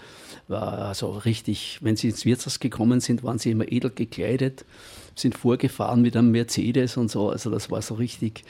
war 0.47 0.77
also 0.79 1.09
richtig, 1.11 1.79
wenn 1.81 1.95
sie 1.95 2.09
ins 2.09 2.23
Wirtshaus 2.23 2.59
gekommen 2.59 2.99
sind, 2.99 3.23
waren 3.23 3.39
sie 3.39 3.51
immer 3.51 3.69
edel 3.69 3.89
gekleidet, 3.89 4.65
sind 5.15 5.35
vorgefahren 5.35 6.03
mit 6.03 6.15
einem 6.15 6.31
Mercedes 6.31 6.95
und 6.95 7.09
so, 7.09 7.31
also 7.31 7.49
das 7.49 7.71
war 7.71 7.81
so 7.81 7.95
richtig. 7.95 8.43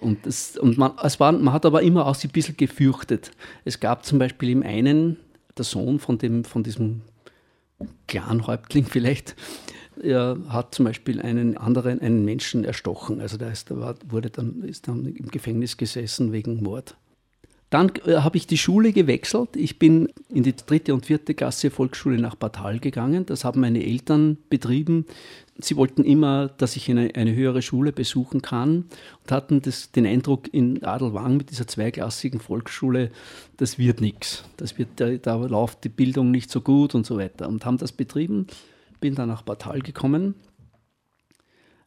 Und, 0.00 0.26
das, 0.26 0.56
und 0.56 0.76
man, 0.76 0.92
es 1.02 1.20
war, 1.20 1.30
man 1.32 1.54
hat 1.54 1.64
aber 1.64 1.82
immer 1.82 2.06
auch 2.06 2.16
ein 2.22 2.30
bisschen 2.30 2.56
gefürchtet. 2.56 3.30
Es 3.64 3.80
gab 3.80 4.04
zum 4.04 4.18
Beispiel 4.18 4.50
im 4.50 4.62
einen, 4.62 5.18
der 5.56 5.64
Sohn 5.64 6.00
von, 6.00 6.18
dem, 6.18 6.44
von 6.44 6.62
diesem 6.62 7.02
Clanhäuptling 8.08 8.84
vielleicht, 8.84 9.36
er 10.02 10.38
hat 10.48 10.74
zum 10.74 10.86
Beispiel 10.86 11.20
einen 11.20 11.56
anderen, 11.56 12.00
einen 12.00 12.24
Menschen 12.24 12.64
erstochen. 12.64 13.20
Also 13.20 13.36
der 13.36 13.52
ist, 13.52 13.70
wurde 13.70 14.30
dann, 14.30 14.62
ist 14.62 14.88
dann 14.88 15.06
im 15.06 15.28
Gefängnis 15.28 15.76
gesessen 15.76 16.32
wegen 16.32 16.62
Mord. 16.62 16.96
Dann 17.70 17.92
äh, 18.04 18.16
habe 18.16 18.36
ich 18.36 18.48
die 18.48 18.58
Schule 18.58 18.92
gewechselt. 18.92 19.54
Ich 19.54 19.78
bin 19.78 20.08
in 20.28 20.42
die 20.42 20.54
dritte 20.54 20.92
und 20.92 21.06
vierte 21.06 21.34
Klasse 21.34 21.70
Volksschule 21.70 22.18
nach 22.18 22.34
Bad 22.34 22.82
gegangen. 22.82 23.26
Das 23.26 23.44
haben 23.44 23.60
meine 23.60 23.84
Eltern 23.84 24.38
betrieben. 24.50 25.06
Sie 25.58 25.76
wollten 25.76 26.04
immer, 26.04 26.48
dass 26.48 26.74
ich 26.74 26.90
eine, 26.90 27.14
eine 27.14 27.34
höhere 27.34 27.62
Schule 27.62 27.92
besuchen 27.92 28.42
kann 28.42 28.86
und 29.22 29.32
hatten 29.32 29.62
das, 29.62 29.92
den 29.92 30.06
Eindruck, 30.06 30.52
in 30.52 30.82
Adelwang 30.82 31.36
mit 31.36 31.50
dieser 31.50 31.66
zweiklassigen 31.66 32.40
Volksschule, 32.40 33.10
das 33.56 33.78
wird 33.78 34.00
nichts. 34.00 34.44
Da, 34.96 35.10
da 35.10 35.36
läuft 35.36 35.84
die 35.84 35.90
Bildung 35.90 36.30
nicht 36.30 36.50
so 36.50 36.62
gut 36.62 36.94
und 36.94 37.06
so 37.06 37.18
weiter. 37.18 37.48
Und 37.48 37.64
haben 37.64 37.78
das 37.78 37.92
betrieben. 37.92 38.46
Bin 39.00 39.14
dann 39.14 39.28
nach 39.28 39.42
Bad 39.42 39.84
gekommen, 39.84 40.34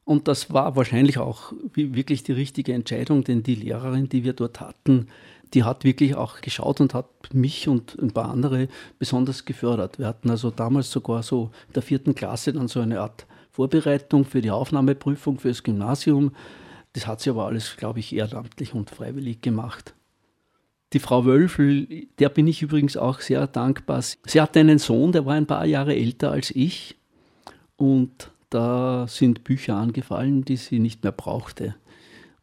und 0.06 0.28
das 0.28 0.52
war 0.52 0.76
wahrscheinlich 0.76 1.17
auch 1.17 1.54
wirklich 1.74 2.24
die 2.24 2.34
richtige 2.34 2.74
Entscheidung, 2.74 3.24
denn 3.24 3.41
die 3.41 3.56
Lehrerin, 3.56 4.10
die 4.10 4.24
wir 4.24 4.34
dort 4.34 4.60
hatten, 4.60 5.08
die 5.54 5.63
hat 5.63 5.84
wirklich 5.84 6.16
auch 6.16 6.42
geschaut 6.42 6.82
und 6.82 6.94
hat 6.94 7.08
mich 7.32 7.68
und 7.68 7.98
ein 8.02 8.12
paar 8.12 8.30
andere 8.30 8.68
besonders 8.98 9.46
gefördert. 9.46 10.00
Wir 10.00 10.08
hatten 10.08 10.30
also 10.30 10.50
damals 10.50 10.89
sogar 10.92 11.24
so 11.24 11.52
in 11.68 11.74
der 11.74 11.84
vierten 11.84 12.16
Klasse 12.16 12.54
dann 12.54 12.68
so 12.68 12.80
eine 12.80 13.02
Art 13.02 13.28
Vorbereitung 13.52 14.26
für 14.26 14.42
die 14.42 14.52
Aufnahmeprüfung 14.52 15.39
fürs 15.39 15.62
Gymnasium. 15.62 16.32
Das 16.94 17.06
hat 17.06 17.22
sie 17.22 17.30
aber 17.30 17.46
alles, 17.46 17.78
glaube 17.78 18.00
ich, 18.00 18.16
ehrenamtlich 18.16 18.74
und 18.74 18.89
freiwillig 18.89 19.42
gemacht. 19.42 19.94
Die 20.94 21.00
Frau 21.00 21.26
Wölfel, 21.26 22.08
der 22.20 22.30
bin 22.30 22.48
ich 22.48 22.62
übrigens 22.62 22.98
auch 22.98 23.20
sehr 23.20 23.48
dankbar. 23.48 24.02
Sie 24.02 24.42
hatte 24.42 24.60
einen 24.60 24.80
Sohn, 24.80 25.12
der 25.12 25.26
war 25.26 25.34
ein 25.34 25.48
paar 25.48 25.66
Jahre 25.66 25.96
älter 25.96 26.32
als 26.32 26.52
ich 26.52 26.96
und 27.78 28.32
da 28.50 29.08
sind 29.08 29.44
Bücher 29.44 29.76
angefallen, 29.76 30.46
die 30.46 30.58
sie 30.58 30.80
nicht 30.80 31.04
mehr 31.04 31.12
brauchte. 31.12 31.76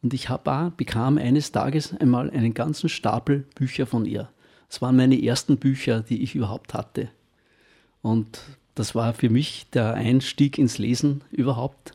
Und 0.03 0.13
ich 0.13 0.29
hab, 0.29 0.45
bekam 0.77 1.17
eines 1.17 1.51
Tages 1.51 1.95
einmal 1.95 2.29
einen 2.31 2.53
ganzen 2.53 2.89
Stapel 2.89 3.45
Bücher 3.55 3.85
von 3.85 4.05
ihr. 4.05 4.29
Das 4.67 4.81
waren 4.81 4.95
meine 4.95 5.21
ersten 5.21 5.57
Bücher, 5.57 6.01
die 6.01 6.23
ich 6.23 6.33
überhaupt 6.33 6.73
hatte. 6.73 7.09
Und 8.01 8.39
das 8.73 8.95
war 8.95 9.13
für 9.13 9.29
mich 9.29 9.67
der 9.73 9.93
Einstieg 9.93 10.57
ins 10.57 10.77
Lesen 10.77 11.23
überhaupt. 11.29 11.93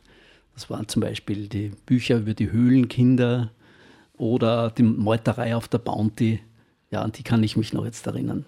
Das 0.55 0.71
waren 0.71 0.87
zum 0.89 1.01
Beispiel 1.01 1.49
die 1.49 1.73
Bücher 1.87 2.19
über 2.19 2.35
die 2.35 2.53
Höhlenkinder 2.53 3.51
oder 4.17 4.71
die 4.71 4.83
Meuterei 4.83 5.57
auf 5.57 5.69
der 5.69 5.79
Bounty. 5.79 6.41
Ja, 6.91 7.03
an 7.03 7.13
die 7.13 7.23
kann 7.23 7.43
ich 7.43 7.57
mich 7.57 7.73
noch 7.73 7.85
jetzt 7.85 8.07
erinnern. 8.07 8.45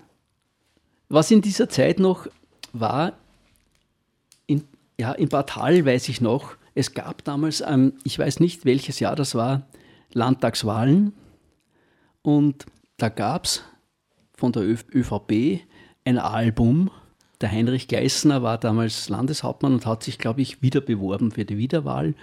Was 1.08 1.30
in 1.30 1.40
dieser 1.40 1.68
Zeit 1.68 1.98
noch 1.98 2.28
war, 2.72 3.14
in, 4.46 4.62
ja, 4.98 5.12
in 5.12 5.28
Bad 5.28 5.56
Hall 5.56 5.84
weiß 5.84 6.08
ich 6.10 6.20
noch, 6.20 6.57
es 6.78 6.94
gab 6.94 7.24
damals, 7.24 7.60
ähm, 7.60 7.94
ich 8.04 8.18
weiß 8.18 8.38
nicht 8.38 8.64
welches 8.64 9.00
Jahr 9.00 9.16
das 9.16 9.34
war, 9.34 9.66
Landtagswahlen 10.12 11.12
und 12.22 12.66
da 12.98 13.08
gab 13.08 13.46
es 13.46 13.64
von 14.32 14.52
der 14.52 14.62
ÖVP 14.62 15.60
ein 16.04 16.18
Album. 16.18 16.90
Der 17.40 17.50
Heinrich 17.50 17.88
Gleisner 17.88 18.44
war 18.44 18.58
damals 18.58 19.08
Landeshauptmann 19.08 19.74
und 19.74 19.86
hat 19.86 20.04
sich, 20.04 20.18
glaube 20.18 20.40
ich, 20.40 20.62
wieder 20.62 20.80
beworben 20.80 21.32
für 21.32 21.44
die 21.44 21.58
Wiederwahl. 21.58 22.14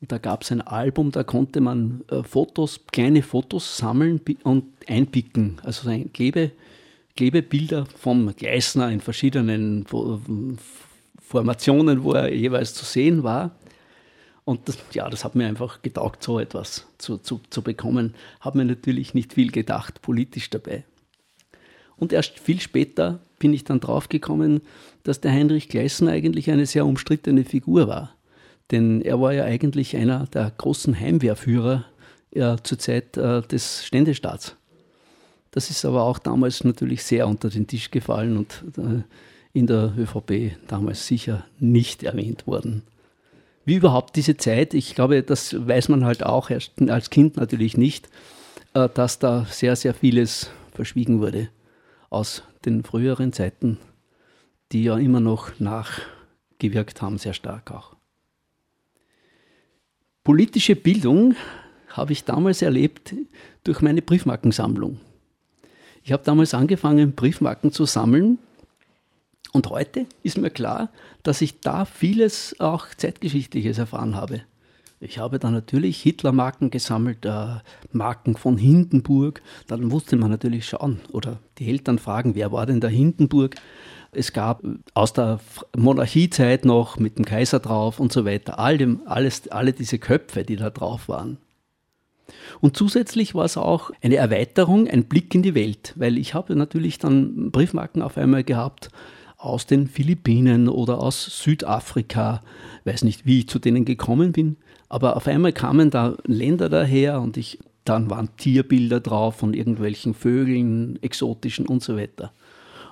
Und 0.00 0.12
da 0.12 0.18
gab 0.18 0.42
es 0.42 0.52
ein 0.52 0.60
Album, 0.60 1.10
da 1.10 1.24
konnte 1.24 1.60
man 1.60 2.04
äh, 2.10 2.22
Fotos, 2.22 2.86
kleine 2.92 3.22
Fotos 3.22 3.76
sammeln 3.76 4.20
und 4.44 4.66
einpicken. 4.88 5.60
Also 5.64 5.88
ein 5.88 6.12
Klebe, 6.12 6.52
Klebebilder 7.16 7.86
vom 7.86 8.34
Gleisner 8.36 8.90
in 8.90 9.00
verschiedenen 9.00 9.84
Formationen, 11.20 12.04
wo 12.04 12.12
er 12.12 12.32
jeweils 12.32 12.72
zu 12.72 12.84
sehen 12.84 13.24
war. 13.24 13.50
Und 14.50 14.68
das, 14.68 14.78
ja, 14.94 15.08
das 15.08 15.24
hat 15.24 15.36
mir 15.36 15.46
einfach 15.46 15.80
getaugt, 15.80 16.24
so 16.24 16.40
etwas 16.40 16.84
zu, 16.98 17.18
zu, 17.18 17.40
zu 17.50 17.62
bekommen. 17.62 18.16
Habe 18.40 18.58
mir 18.58 18.64
natürlich 18.64 19.14
nicht 19.14 19.34
viel 19.34 19.52
gedacht, 19.52 20.02
politisch 20.02 20.50
dabei. 20.50 20.82
Und 21.96 22.12
erst 22.12 22.40
viel 22.40 22.60
später 22.60 23.20
bin 23.38 23.54
ich 23.54 23.62
dann 23.62 23.78
draufgekommen, 23.78 24.62
dass 25.04 25.20
der 25.20 25.30
Heinrich 25.30 25.68
Gleisner 25.68 26.10
eigentlich 26.10 26.50
eine 26.50 26.66
sehr 26.66 26.84
umstrittene 26.84 27.44
Figur 27.44 27.86
war. 27.86 28.16
Denn 28.72 29.02
er 29.02 29.20
war 29.20 29.32
ja 29.32 29.44
eigentlich 29.44 29.96
einer 29.96 30.26
der 30.26 30.50
großen 30.50 30.98
Heimwehrführer 30.98 31.84
ja, 32.34 32.56
zur 32.60 32.80
Zeit 32.80 33.16
äh, 33.16 33.42
des 33.42 33.86
Ständestaats. 33.86 34.56
Das 35.52 35.70
ist 35.70 35.84
aber 35.84 36.02
auch 36.02 36.18
damals 36.18 36.64
natürlich 36.64 37.04
sehr 37.04 37.28
unter 37.28 37.50
den 37.50 37.68
Tisch 37.68 37.92
gefallen 37.92 38.36
und 38.36 38.64
äh, 38.78 39.04
in 39.52 39.68
der 39.68 39.94
ÖVP 39.96 40.56
damals 40.66 41.06
sicher 41.06 41.46
nicht 41.60 42.02
erwähnt 42.02 42.48
worden 42.48 42.82
wie 43.64 43.76
überhaupt 43.76 44.16
diese 44.16 44.36
Zeit, 44.36 44.74
ich 44.74 44.94
glaube, 44.94 45.22
das 45.22 45.54
weiß 45.66 45.88
man 45.88 46.04
halt 46.04 46.24
auch 46.24 46.50
erst 46.50 46.80
als 46.90 47.10
Kind 47.10 47.36
natürlich 47.36 47.76
nicht, 47.76 48.08
äh, 48.74 48.88
dass 48.88 49.18
da 49.18 49.46
sehr, 49.46 49.76
sehr 49.76 49.94
vieles 49.94 50.50
verschwiegen 50.72 51.20
wurde 51.20 51.48
aus 52.08 52.42
den 52.64 52.82
früheren 52.82 53.32
Zeiten, 53.32 53.78
die 54.72 54.84
ja 54.84 54.96
immer 54.98 55.20
noch 55.20 55.58
nachgewirkt 55.60 57.02
haben, 57.02 57.18
sehr 57.18 57.34
stark 57.34 57.70
auch. 57.70 57.96
Politische 60.24 60.76
Bildung 60.76 61.34
habe 61.88 62.12
ich 62.12 62.24
damals 62.24 62.62
erlebt 62.62 63.14
durch 63.64 63.80
meine 63.80 64.02
Briefmarkensammlung. 64.02 65.00
Ich 66.02 66.12
habe 66.12 66.22
damals 66.24 66.54
angefangen, 66.54 67.12
Briefmarken 67.12 67.72
zu 67.72 67.84
sammeln 67.84 68.38
und 69.52 69.68
heute 69.68 70.06
ist 70.22 70.38
mir 70.38 70.50
klar, 70.50 70.90
dass 71.22 71.40
ich 71.40 71.60
da 71.60 71.84
vieles 71.84 72.58
auch 72.60 72.86
Zeitgeschichtliches 72.96 73.78
erfahren 73.78 74.14
habe. 74.14 74.42
Ich 75.02 75.18
habe 75.18 75.38
da 75.38 75.50
natürlich 75.50 76.02
Hitler-Marken 76.02 76.70
gesammelt, 76.70 77.24
äh, 77.24 77.56
Marken 77.90 78.36
von 78.36 78.58
Hindenburg. 78.58 79.40
Dann 79.66 79.84
musste 79.84 80.16
man 80.16 80.30
natürlich 80.30 80.68
schauen 80.68 81.00
oder 81.10 81.38
die 81.58 81.68
Eltern 81.68 81.98
fragen, 81.98 82.34
wer 82.34 82.52
war 82.52 82.66
denn 82.66 82.82
der 82.82 82.90
Hindenburg? 82.90 83.56
Es 84.12 84.32
gab 84.32 84.62
aus 84.92 85.14
der 85.14 85.40
Monarchiezeit 85.74 86.66
noch 86.66 86.98
mit 86.98 87.16
dem 87.16 87.24
Kaiser 87.24 87.60
drauf 87.60 87.98
und 87.98 88.12
so 88.12 88.26
weiter, 88.26 88.58
all 88.58 88.76
dem, 88.76 89.00
alles, 89.06 89.48
alle 89.48 89.72
diese 89.72 89.98
Köpfe, 89.98 90.44
die 90.44 90.56
da 90.56 90.68
drauf 90.68 91.08
waren. 91.08 91.38
Und 92.60 92.76
zusätzlich 92.76 93.34
war 93.34 93.44
es 93.44 93.56
auch 93.56 93.90
eine 94.02 94.16
Erweiterung, 94.16 94.86
ein 94.86 95.04
Blick 95.04 95.34
in 95.34 95.42
die 95.42 95.54
Welt, 95.54 95.94
weil 95.96 96.18
ich 96.18 96.34
habe 96.34 96.56
natürlich 96.56 96.98
dann 96.98 97.50
Briefmarken 97.50 98.02
auf 98.02 98.18
einmal 98.18 98.44
gehabt, 98.44 98.90
aus 99.40 99.66
den 99.66 99.88
Philippinen 99.88 100.68
oder 100.68 101.00
aus 101.00 101.42
Südafrika. 101.42 102.42
Ich 102.84 102.92
weiß 102.92 103.04
nicht, 103.04 103.24
wie 103.24 103.40
ich 103.40 103.48
zu 103.48 103.58
denen 103.58 103.84
gekommen 103.84 104.32
bin, 104.32 104.56
aber 104.88 105.16
auf 105.16 105.26
einmal 105.26 105.52
kamen 105.52 105.90
da 105.90 106.16
Länder 106.26 106.68
daher 106.68 107.20
und 107.20 107.36
ich, 107.36 107.58
dann 107.84 108.10
waren 108.10 108.28
Tierbilder 108.36 109.00
drauf 109.00 109.36
von 109.36 109.54
irgendwelchen 109.54 110.12
Vögeln, 110.12 110.98
exotischen 111.02 111.66
und 111.66 111.82
so 111.82 111.96
weiter. 111.96 112.32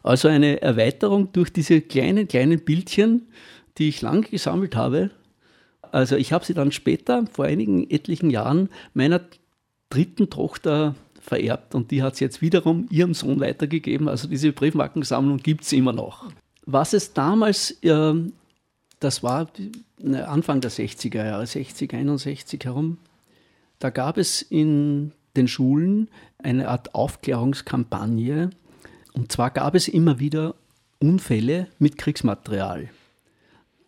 Also 0.02 0.28
eine 0.28 0.62
Erweiterung 0.62 1.32
durch 1.32 1.52
diese 1.52 1.82
kleinen, 1.82 2.28
kleinen 2.28 2.64
Bildchen, 2.64 3.28
die 3.76 3.90
ich 3.90 4.00
lange 4.00 4.22
gesammelt 4.22 4.74
habe. 4.74 5.10
Also 5.92 6.16
ich 6.16 6.32
habe 6.32 6.46
sie 6.46 6.54
dann 6.54 6.72
später, 6.72 7.26
vor 7.30 7.44
einigen 7.44 7.90
etlichen 7.90 8.30
Jahren, 8.30 8.70
meiner 8.94 9.20
dritten 9.90 10.30
Tochter 10.30 10.94
vererbt 11.28 11.74
und 11.74 11.90
die 11.90 12.02
hat 12.02 12.14
es 12.14 12.20
jetzt 12.20 12.42
wiederum 12.42 12.86
ihrem 12.90 13.14
Sohn 13.14 13.40
weitergegeben. 13.40 14.08
Also 14.08 14.28
diese 14.28 14.52
Briefmarkensammlung 14.52 15.38
gibt 15.38 15.64
es 15.64 15.72
immer 15.72 15.92
noch. 15.92 16.30
Was 16.66 16.92
es 16.92 17.12
damals, 17.12 17.70
äh, 17.82 18.14
das 19.00 19.22
war 19.22 19.48
Anfang 20.26 20.60
der 20.60 20.70
60er 20.70 21.24
Jahre, 21.24 21.46
60, 21.46 21.92
61 21.94 22.64
herum, 22.64 22.98
da 23.78 23.90
gab 23.90 24.18
es 24.18 24.42
in 24.42 25.12
den 25.36 25.48
Schulen 25.48 26.08
eine 26.38 26.68
Art 26.68 26.94
Aufklärungskampagne. 26.94 28.50
Und 29.12 29.32
zwar 29.32 29.50
gab 29.50 29.74
es 29.74 29.88
immer 29.88 30.18
wieder 30.18 30.54
Unfälle 30.98 31.68
mit 31.78 31.96
Kriegsmaterial. 31.96 32.88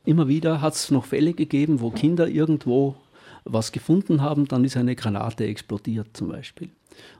Immer 0.05 0.29
wieder 0.29 0.61
hat 0.61 0.75
es 0.75 0.91
noch 0.91 1.07
Fälle 1.07 1.35
gegeben, 1.35 1.81
wo 1.81 1.91
Kinder 1.91 2.29
irgendwo 2.29 2.97
was 3.45 3.73
gefunden 3.73 4.23
haben, 4.23 4.47
dann 4.47 4.65
ist 4.65 4.77
eine 4.77 4.95
Granate 4.95 5.45
explodiert 5.45 6.09
zum 6.13 6.29
Beispiel. 6.29 6.71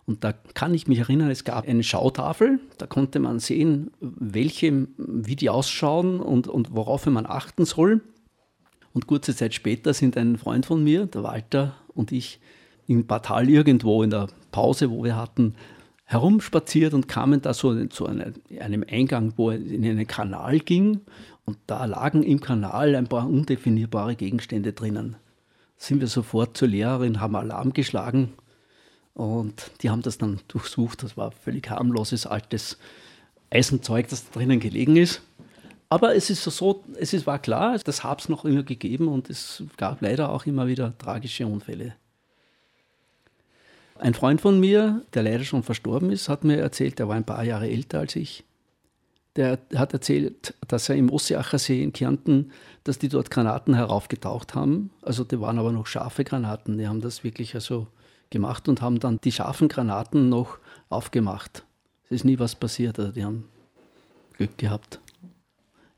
Und 0.07 0.25
da 0.25 0.33
kann 0.33 0.75
ich 0.75 0.87
mich 0.87 0.99
erinnern, 0.99 1.31
es 1.31 1.45
gab 1.45 1.69
eine 1.69 1.83
Schautafel, 1.83 2.59
da 2.79 2.87
konnte 2.87 3.21
man 3.21 3.39
sehen, 3.39 3.91
welche, 4.01 4.89
wie 4.97 5.37
die 5.37 5.51
ausschauen 5.51 6.21
und, 6.21 6.49
und 6.49 6.75
worauf 6.75 7.07
man 7.07 7.27
achten 7.27 7.65
soll. 7.65 8.01
Und 8.93 9.07
kurze 9.07 9.37
Zeit 9.37 9.55
später 9.55 9.95
sind 9.95 10.17
ein 10.17 10.37
Freund 10.37 10.67
von 10.67 10.83
mir, 10.83 11.07
der 11.07 11.23
Walter 11.23 11.77
und 11.95 12.13
ich, 12.13 12.41
in 12.87 13.07
Batal 13.07 13.49
irgendwo 13.49 14.03
in 14.03 14.11
der 14.11 14.27
Pause, 14.51 14.91
wo 14.91 15.05
wir 15.05 15.17
hatten, 15.17 15.55
herumspaziert 16.07 16.93
und 16.93 17.07
kamen 17.07 17.41
da 17.41 17.55
so 17.55 17.87
zu 17.87 18.07
einem 18.07 18.85
Eingang, 18.91 19.33
wo 19.37 19.53
es 19.53 19.61
in 19.61 19.85
einen 19.85 20.09
Kanal 20.09 20.59
ging. 20.59 21.03
Und 21.45 21.59
da 21.69 21.85
lagen 21.85 22.25
im 22.25 22.41
Kanal 22.41 22.97
ein 22.97 23.07
paar 23.07 23.29
undefinierbare 23.29 24.17
Gegenstände 24.17 24.73
drinnen. 24.73 25.17
Sind 25.77 26.01
wir 26.01 26.09
sofort 26.09 26.57
zur 26.57 26.67
Lehrerin, 26.67 27.21
haben 27.21 27.37
Alarm 27.37 27.73
geschlagen 27.73 28.33
und 29.21 29.71
die 29.83 29.91
haben 29.91 30.01
das 30.01 30.17
dann 30.17 30.41
durchsucht. 30.49 31.03
Das 31.03 31.19
war 31.19 31.31
völlig 31.31 31.69
harmloses, 31.69 32.27
altes 32.27 32.79
Eisenzeug, 33.51 34.09
das 34.09 34.25
da 34.25 34.39
drinnen 34.39 34.61
gelegen 34.61 34.97
ist. 34.97 35.21
Aber 35.91 36.15
es 36.15 36.31
ist 36.31 36.43
so, 36.43 36.85
es 36.99 37.13
ist, 37.13 37.27
war 37.27 37.39
klar, 37.39 37.79
das 37.79 38.03
hat 38.03 38.23
es 38.23 38.29
noch 38.31 38.47
immer 38.47 38.63
gegeben 38.63 39.09
und 39.09 39.29
es 39.29 39.63
gab 39.77 40.01
leider 40.01 40.31
auch 40.31 40.47
immer 40.47 40.69
wieder 40.69 40.97
tragische 40.97 41.47
Unfälle. 41.47 41.97
Ein 43.99 44.15
Freund 44.15 44.41
von 44.41 44.59
mir, 44.59 45.03
der 45.13 45.25
leider 45.25 45.45
schon 45.45 45.65
verstorben 45.65 46.11
ist, 46.11 46.31
hat 46.31 46.43
mir 46.45 46.57
erzählt, 46.57 46.99
der 46.99 47.09
war 47.09 47.17
ein 47.17 47.25
paar 47.25 47.45
Jahre 47.45 47.69
älter 47.69 47.99
als 47.99 48.17
ich. 48.17 48.45
Der 49.37 49.59
hat 49.75 49.93
erzählt, 49.93 50.55
dass 50.67 50.89
er 50.89 50.97
im 50.97 51.11
Ossiacher 51.11 51.59
See 51.59 51.83
in 51.83 51.93
Kärnten, 51.93 52.53
dass 52.85 52.99
die 52.99 53.11
dort 53.11 53.31
Granaten 53.31 53.75
heraufgetaucht 53.75 54.55
haben. 54.55 54.91
Also 55.03 55.25
die 55.25 55.41
waren 55.41 55.59
aber 55.59 55.73
noch 55.73 55.87
scharfe 55.87 56.25
Granaten. 56.25 56.79
Die 56.79 56.89
haben 56.89 57.03
das 57.03 57.23
wirklich 57.23 57.55
also 57.55 57.87
gemacht 58.31 58.69
und 58.69 58.81
haben 58.81 59.01
dann 59.01 59.21
die 59.21 59.33
scharfen 59.33 59.69
Granaten 59.69 60.29
noch 60.29 60.59
aufgemacht. 60.89 61.65
Es 62.05 62.13
ist 62.13 62.25
nie 62.25 62.39
was 62.39 62.55
passiert. 62.55 62.99
Also 62.99 63.13
die 63.13 63.25
haben 63.25 63.45
Glück 64.37 64.57
gehabt. 64.59 65.01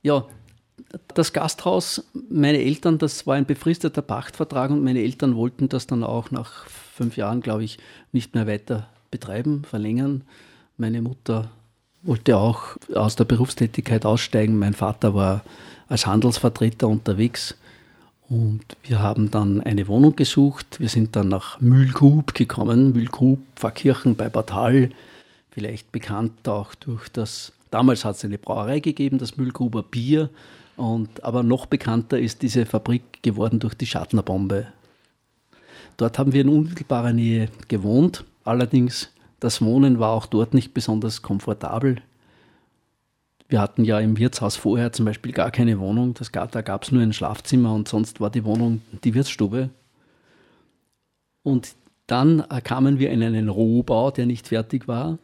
Ja, 0.02 0.26
das 1.14 1.32
Gasthaus, 1.32 2.04
meine 2.28 2.58
Eltern, 2.58 2.98
das 2.98 3.26
war 3.26 3.36
ein 3.36 3.46
befristeter 3.46 4.02
Pachtvertrag 4.02 4.70
und 4.70 4.82
meine 4.82 5.00
Eltern 5.00 5.36
wollten 5.36 5.68
das 5.68 5.86
dann 5.86 6.02
auch 6.04 6.30
nach 6.30 6.66
fünf 6.66 7.16
Jahren, 7.16 7.40
glaube 7.40 7.64
ich, 7.64 7.78
nicht 8.12 8.34
mehr 8.34 8.46
weiter 8.46 8.88
betreiben, 9.10 9.64
verlängern. 9.64 10.24
Meine 10.76 11.02
Mutter 11.02 11.50
wollte 12.02 12.36
auch 12.36 12.76
aus 12.94 13.16
der 13.16 13.24
Berufstätigkeit 13.24 14.04
aussteigen. 14.04 14.58
Mein 14.58 14.74
Vater 14.74 15.14
war 15.14 15.44
als 15.88 16.06
Handelsvertreter 16.06 16.88
unterwegs 16.88 17.56
und 18.32 18.62
wir 18.84 19.00
haben 19.00 19.30
dann 19.30 19.60
eine 19.60 19.86
Wohnung 19.88 20.16
gesucht. 20.16 20.80
Wir 20.80 20.88
sind 20.88 21.16
dann 21.16 21.28
nach 21.28 21.60
Mühlgrub 21.60 22.32
gekommen. 22.32 22.94
Mühlgrub, 22.94 23.40
Pfarrkirchen 23.56 24.16
bei 24.16 24.30
Bad 24.30 24.54
Hall, 24.54 24.88
vielleicht 25.50 25.92
bekannt 25.92 26.48
auch 26.48 26.74
durch 26.74 27.10
das, 27.10 27.52
damals 27.70 28.06
hat 28.06 28.16
es 28.16 28.24
eine 28.24 28.38
Brauerei 28.38 28.80
gegeben, 28.80 29.18
das 29.18 29.36
Mühlgruber 29.36 29.82
Bier. 29.82 30.30
Und, 30.78 31.22
aber 31.22 31.42
noch 31.42 31.66
bekannter 31.66 32.18
ist 32.18 32.40
diese 32.40 32.64
Fabrik 32.64 33.22
geworden 33.22 33.60
durch 33.60 33.74
die 33.74 33.84
Schattnerbombe. 33.86 34.66
Dort 35.98 36.18
haben 36.18 36.32
wir 36.32 36.40
in 36.40 36.48
unmittelbarer 36.48 37.12
Nähe 37.12 37.50
gewohnt. 37.68 38.24
Allerdings, 38.44 39.10
das 39.40 39.60
Wohnen 39.60 39.98
war 39.98 40.12
auch 40.12 40.24
dort 40.24 40.54
nicht 40.54 40.72
besonders 40.72 41.20
komfortabel. 41.20 42.00
Wir 43.52 43.60
hatten 43.60 43.84
ja 43.84 44.00
im 44.00 44.18
Wirtshaus 44.18 44.56
vorher 44.56 44.92
zum 44.92 45.04
Beispiel 45.04 45.32
gar 45.32 45.50
keine 45.50 45.78
Wohnung. 45.78 46.14
Das, 46.14 46.32
da 46.32 46.62
gab 46.62 46.84
es 46.84 46.90
nur 46.90 47.02
ein 47.02 47.12
Schlafzimmer 47.12 47.74
und 47.74 47.86
sonst 47.86 48.20
war 48.20 48.30
die 48.30 48.44
Wohnung 48.44 48.80
die 49.04 49.14
Wirtsstube. 49.14 49.70
Und 51.42 51.74
dann 52.06 52.44
kamen 52.64 52.98
wir 52.98 53.10
in 53.10 53.22
einen 53.22 53.48
Rohbau, 53.48 54.10
der 54.10 54.26
nicht 54.26 54.48
fertig 54.48 54.88
war 54.88 55.18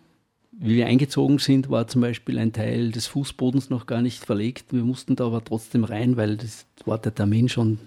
wie 0.61 0.75
wir 0.75 0.87
eingezogen 0.87 1.38
sind, 1.38 1.71
war 1.71 1.87
zum 1.87 2.01
Beispiel 2.01 2.38
ein 2.38 2.53
Teil 2.53 2.91
des 2.91 3.07
Fußbodens 3.07 3.71
noch 3.71 3.87
gar 3.87 4.03
nicht 4.03 4.25
verlegt. 4.25 4.73
Wir 4.73 4.83
mussten 4.83 5.14
da 5.14 5.27
aber 5.27 5.45
trotzdem 5.45 5.85
rein, 5.85 6.17
weil 6.17 6.37
das 6.37 6.67
war 6.85 6.99
der 6.99 7.14
Termin 7.14 7.49
schon 7.49 7.79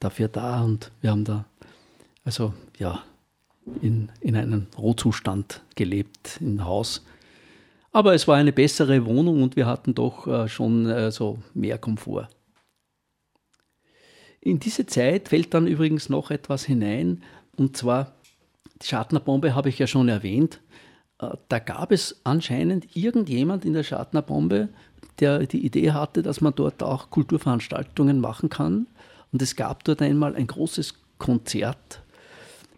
dafür 0.00 0.26
da 0.26 0.62
und 0.62 0.90
wir 1.00 1.12
haben 1.12 1.24
da 1.24 1.44
also 2.24 2.54
ja 2.76 3.02
in, 3.80 4.08
in 4.20 4.34
einem 4.34 4.66
Rohzustand 4.76 5.62
gelebt 5.76 6.38
im 6.40 6.64
Haus. 6.64 7.04
Aber 7.92 8.14
es 8.14 8.26
war 8.26 8.36
eine 8.36 8.52
bessere 8.52 9.04
Wohnung 9.04 9.42
und 9.42 9.54
wir 9.54 9.66
hatten 9.66 9.94
doch 9.94 10.26
äh, 10.26 10.48
schon 10.48 10.86
äh, 10.86 11.10
so 11.10 11.38
mehr 11.54 11.78
Komfort. 11.78 12.28
In 14.40 14.58
diese 14.58 14.86
Zeit 14.86 15.28
fällt 15.28 15.54
dann 15.54 15.66
übrigens 15.66 16.08
noch 16.08 16.30
etwas 16.30 16.64
hinein 16.64 17.22
und 17.56 17.76
zwar 17.76 18.14
die 18.80 18.86
Schartnerbombe 18.86 19.54
habe 19.54 19.68
ich 19.68 19.78
ja 19.78 19.86
schon 19.86 20.08
erwähnt. 20.08 20.60
Äh, 21.20 21.36
da 21.48 21.58
gab 21.58 21.92
es 21.92 22.20
anscheinend 22.24 22.96
irgendjemand 22.96 23.64
in 23.64 23.74
der 23.74 23.84
Schadner-Bombe, 23.84 24.70
der 25.20 25.46
die 25.46 25.64
Idee 25.64 25.92
hatte, 25.92 26.22
dass 26.22 26.40
man 26.40 26.54
dort 26.54 26.82
auch 26.82 27.10
Kulturveranstaltungen 27.10 28.20
machen 28.20 28.48
kann. 28.48 28.86
Und 29.32 29.42
es 29.42 29.54
gab 29.54 29.84
dort 29.84 30.02
einmal 30.02 30.34
ein 30.34 30.46
großes 30.46 30.94
Konzert 31.18 32.02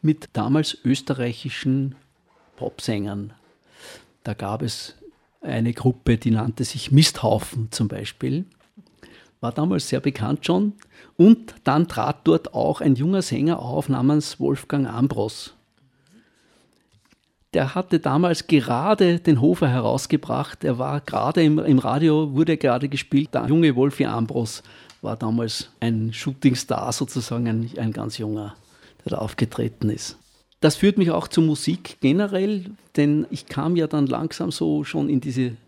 mit 0.03 0.29
damals 0.35 0.77
österreichischen 0.85 1.95
Popsängern. 2.57 3.33
Da 4.23 4.35
gab 4.35 4.63
es 4.63 4.97
eine 5.45 5.73
Gruppe, 5.73 6.17
die 6.17 6.31
nannte 6.31 6.65
sich 6.65 6.91
Misthaufen 6.91 7.71
zum 7.71 7.89
Beispiel. 7.89 8.45
War 9.41 9.53
damals 9.53 9.89
sehr 9.89 10.01
bekannt 10.01 10.47
schon. 10.47 10.73
Und 11.17 11.55
dann 11.65 11.87
trat 11.87 12.27
dort 12.27 12.55
auch 12.55 12.81
ein 12.81 12.97
junger 12.97 13.23
Sänger 13.23 13.61
auf 13.61 13.89
namens 13.89 14.41
Wolfgang 14.41 14.89
Ambros 14.89 15.55
der 17.55 17.75
hatte 17.75 18.01
damals 18.01 18.47
gerade 18.47 19.21
den 19.21 19.41
Hofer 19.41 19.69
herausgebracht. 19.69 20.65
Er 20.65 20.79
war 20.79 21.01
gerade 21.01 21.43
im, 21.43 21.59
im 21.59 21.79
Radio, 21.79 22.35
wurde 22.35 22.57
gerade 22.57 22.89
gespielt. 22.89 23.33
Der 23.33 23.47
junge 23.47 23.75
Wolfi 23.77 24.05
Ambros 24.05 24.63
war 25.03 25.17
damals 25.17 25.71
ein 25.81 26.13
Shootingstar, 26.13 26.93
sozusagen 26.93 27.47
ein, 27.47 27.71
ein 27.79 27.93
ganz 27.93 28.19
junger, 28.19 28.57
der 29.05 29.11
da 29.11 29.19
aufgetreten 29.19 29.91
ist. 29.91 30.19
Das 30.65 30.77
führt 30.77 30.97
mich 30.97 31.11
auch 31.11 31.29
zur 31.29 31.45
Musik 31.45 31.99
generell, 32.01 32.65
denn 32.97 33.27
ich 33.31 33.45
kam 33.45 33.77
ja 33.77 33.87
dann 33.87 34.07
langsam 34.07 34.51
so 34.51 34.83
schon 34.83 35.11
in 35.11 35.21
diese 35.21 35.59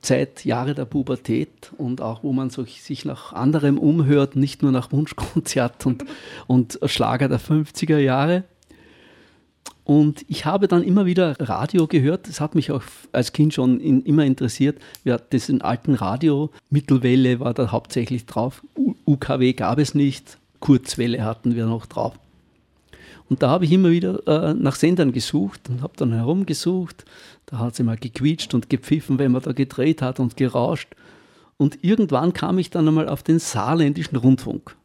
Zeit, 0.00 0.46
Jahre 0.46 0.74
der 0.74 0.86
Pubertät 0.86 1.70
und 1.76 2.00
auch, 2.00 2.22
wo 2.22 2.32
man 2.32 2.48
so, 2.48 2.64
sich 2.64 3.04
nach 3.04 3.34
anderem 3.34 3.76
umhört, 3.76 4.34
nicht 4.34 4.62
nur 4.62 4.72
nach 4.72 4.90
Wunschkonzert 4.90 5.84
und, 5.84 6.06
und 6.46 6.78
Schlager 6.86 7.28
der 7.28 7.40
50er 7.40 7.98
Jahre. 7.98 8.44
Und 9.84 10.24
ich 10.28 10.46
habe 10.46 10.66
dann 10.66 10.82
immer 10.82 11.04
wieder 11.04 11.36
Radio 11.38 11.86
gehört. 11.86 12.26
Das 12.26 12.40
hat 12.40 12.54
mich 12.54 12.70
auch 12.70 12.82
als 13.12 13.34
Kind 13.34 13.52
schon 13.52 13.80
in, 13.80 14.00
immer 14.00 14.24
interessiert. 14.24 14.78
Wir 15.04 15.12
hatten 15.12 15.28
diesen 15.30 15.60
alten 15.60 15.94
Radio. 15.94 16.48
Mittelwelle 16.70 17.38
war 17.38 17.52
da 17.52 17.70
hauptsächlich 17.70 18.24
drauf. 18.24 18.64
UKW 19.06 19.52
gab 19.52 19.78
es 19.78 19.94
nicht. 19.94 20.38
Kurzwelle 20.58 21.22
hatten 21.22 21.54
wir 21.54 21.66
noch 21.66 21.84
drauf. 21.84 22.14
Und 23.32 23.42
da 23.42 23.48
habe 23.48 23.64
ich 23.64 23.72
immer 23.72 23.90
wieder 23.90 24.26
äh, 24.26 24.52
nach 24.52 24.74
Sendern 24.74 25.10
gesucht 25.10 25.70
und 25.70 25.80
habe 25.80 25.94
dann 25.96 26.12
herumgesucht. 26.12 27.06
Da 27.46 27.60
hat 27.60 27.72
es 27.72 27.80
immer 27.80 27.96
gequietscht 27.96 28.52
und 28.52 28.68
gepfiffen, 28.68 29.18
wenn 29.18 29.32
man 29.32 29.40
da 29.40 29.52
gedreht 29.52 30.02
hat 30.02 30.20
und 30.20 30.36
gerauscht. 30.36 30.88
Und 31.56 31.82
irgendwann 31.82 32.34
kam 32.34 32.58
ich 32.58 32.68
dann 32.68 32.86
einmal 32.86 33.08
auf 33.08 33.22
den 33.22 33.38
saarländischen 33.38 34.16
Rundfunk 34.16 34.76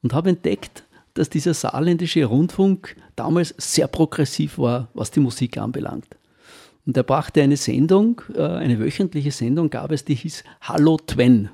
und 0.00 0.14
habe 0.14 0.28
entdeckt, 0.28 0.84
dass 1.14 1.28
dieser 1.28 1.52
saarländische 1.52 2.24
Rundfunk 2.24 2.94
damals 3.16 3.52
sehr 3.58 3.88
progressiv 3.88 4.56
war, 4.56 4.86
was 4.94 5.10
die 5.10 5.18
Musik 5.18 5.58
anbelangt. 5.58 6.06
Und 6.86 6.96
er 6.96 7.02
brachte 7.02 7.42
eine 7.42 7.56
Sendung, 7.56 8.22
äh, 8.32 8.44
eine 8.44 8.78
wöchentliche 8.78 9.32
Sendung 9.32 9.70
gab 9.70 9.90
es, 9.90 10.04
die 10.04 10.14
hieß 10.14 10.44
Hallo 10.60 10.98
Twen. 11.04 11.50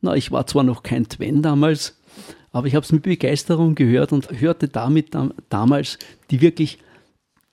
Na, 0.00 0.14
ich 0.14 0.30
war 0.30 0.46
zwar 0.46 0.62
noch 0.62 0.84
kein 0.84 1.08
Twen 1.08 1.42
damals, 1.42 1.98
aber 2.56 2.68
ich 2.68 2.74
habe 2.74 2.84
es 2.84 2.90
mit 2.92 3.02
Begeisterung 3.02 3.74
gehört 3.74 4.12
und 4.12 4.40
hörte 4.40 4.66
damit 4.66 5.14
damals 5.50 5.98
die 6.30 6.40
wirklich, 6.40 6.78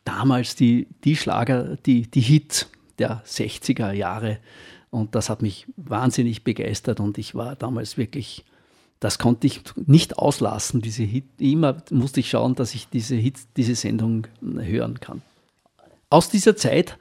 damals 0.05 0.55
die, 0.55 0.87
die 1.03 1.17
Schlager, 1.17 1.75
die, 1.85 2.03
die 2.03 2.21
Hits 2.21 2.69
der 2.99 3.21
60er 3.25 3.91
Jahre. 3.91 4.37
Und 4.91 5.13
das 5.13 5.29
hat 5.29 5.41
mich 5.41 5.67
wahnsinnig 5.75 6.45
begeistert 6.45 7.01
und 7.01 7.17
ich 7.17 7.35
war 7.35 7.57
damals 7.57 7.97
wirklich 7.97 8.45
das 9.01 9.19
konnte 9.19 9.47
ich 9.47 9.59
nicht 9.85 10.17
auslassen, 10.17 10.79
diese 10.79 11.03
Hit. 11.03 11.25
Immer 11.37 11.83
musste 11.91 12.21
ich 12.21 12.29
schauen, 12.29 12.55
dass 12.55 12.73
ich 12.73 12.87
diese 12.87 13.15
Hit, 13.15 13.35
diese 13.57 13.75
Sendung 13.75 14.27
hören 14.41 15.01
kann. 15.01 15.21
Aus 16.09 16.29
dieser 16.29 16.55
Zeit 16.55 16.97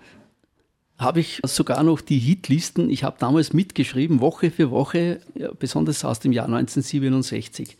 habe 0.98 1.20
ich 1.20 1.40
sogar 1.44 1.84
noch 1.84 2.00
die 2.00 2.18
Hitlisten, 2.18 2.90
ich 2.90 3.04
habe 3.04 3.18
damals 3.20 3.52
mitgeschrieben, 3.52 4.20
Woche 4.20 4.50
für 4.50 4.72
Woche, 4.72 5.20
besonders 5.60 6.04
aus 6.04 6.18
dem 6.18 6.32
Jahr 6.32 6.46
1967. 6.46 7.78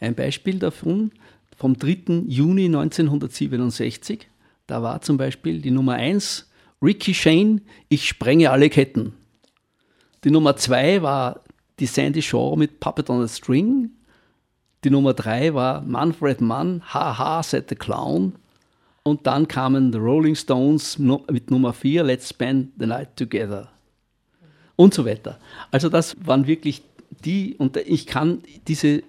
Ein 0.00 0.14
Beispiel 0.14 0.58
davon, 0.58 1.12
vom 1.56 1.76
3. 1.76 2.24
Juni 2.26 2.66
1967, 2.66 4.28
da 4.66 4.82
war 4.82 5.00
zum 5.02 5.16
Beispiel 5.16 5.60
die 5.60 5.70
Nummer 5.70 5.94
1 5.94 6.50
Ricky 6.82 7.14
Shane, 7.14 7.62
Ich 7.88 8.08
sprenge 8.08 8.50
alle 8.50 8.68
Ketten. 8.68 9.14
Die 10.24 10.30
Nummer 10.30 10.56
2 10.56 11.02
war 11.02 11.40
die 11.78 11.86
Sandy 11.86 12.22
Shaw 12.22 12.56
mit 12.56 12.80
Puppet 12.80 13.10
on 13.10 13.22
a 13.22 13.28
String. 13.28 13.90
Die 14.84 14.90
Nummer 14.90 15.14
drei 15.14 15.54
war 15.54 15.80
Manfred 15.80 16.40
Mann, 16.40 16.82
Haha, 16.92 17.42
said 17.42 17.68
the 17.68 17.74
Clown. 17.74 18.34
Und 19.02 19.26
dann 19.26 19.48
kamen 19.48 19.92
The 19.92 19.98
Rolling 19.98 20.34
Stones 20.34 20.98
mit 20.98 21.50
Nummer 21.50 21.72
vier, 21.72 22.04
Let's 22.04 22.30
Spend 22.30 22.72
the 22.78 22.86
Night 22.86 23.16
Together. 23.16 23.70
Und 24.76 24.94
so 24.94 25.04
weiter. 25.04 25.38
Also 25.70 25.88
das 25.88 26.14
waren 26.24 26.46
wirklich 26.46 26.82
die, 27.24 27.54
und 27.56 27.76
ich 27.76 28.06
kann 28.06 28.42
diese 28.66 29.02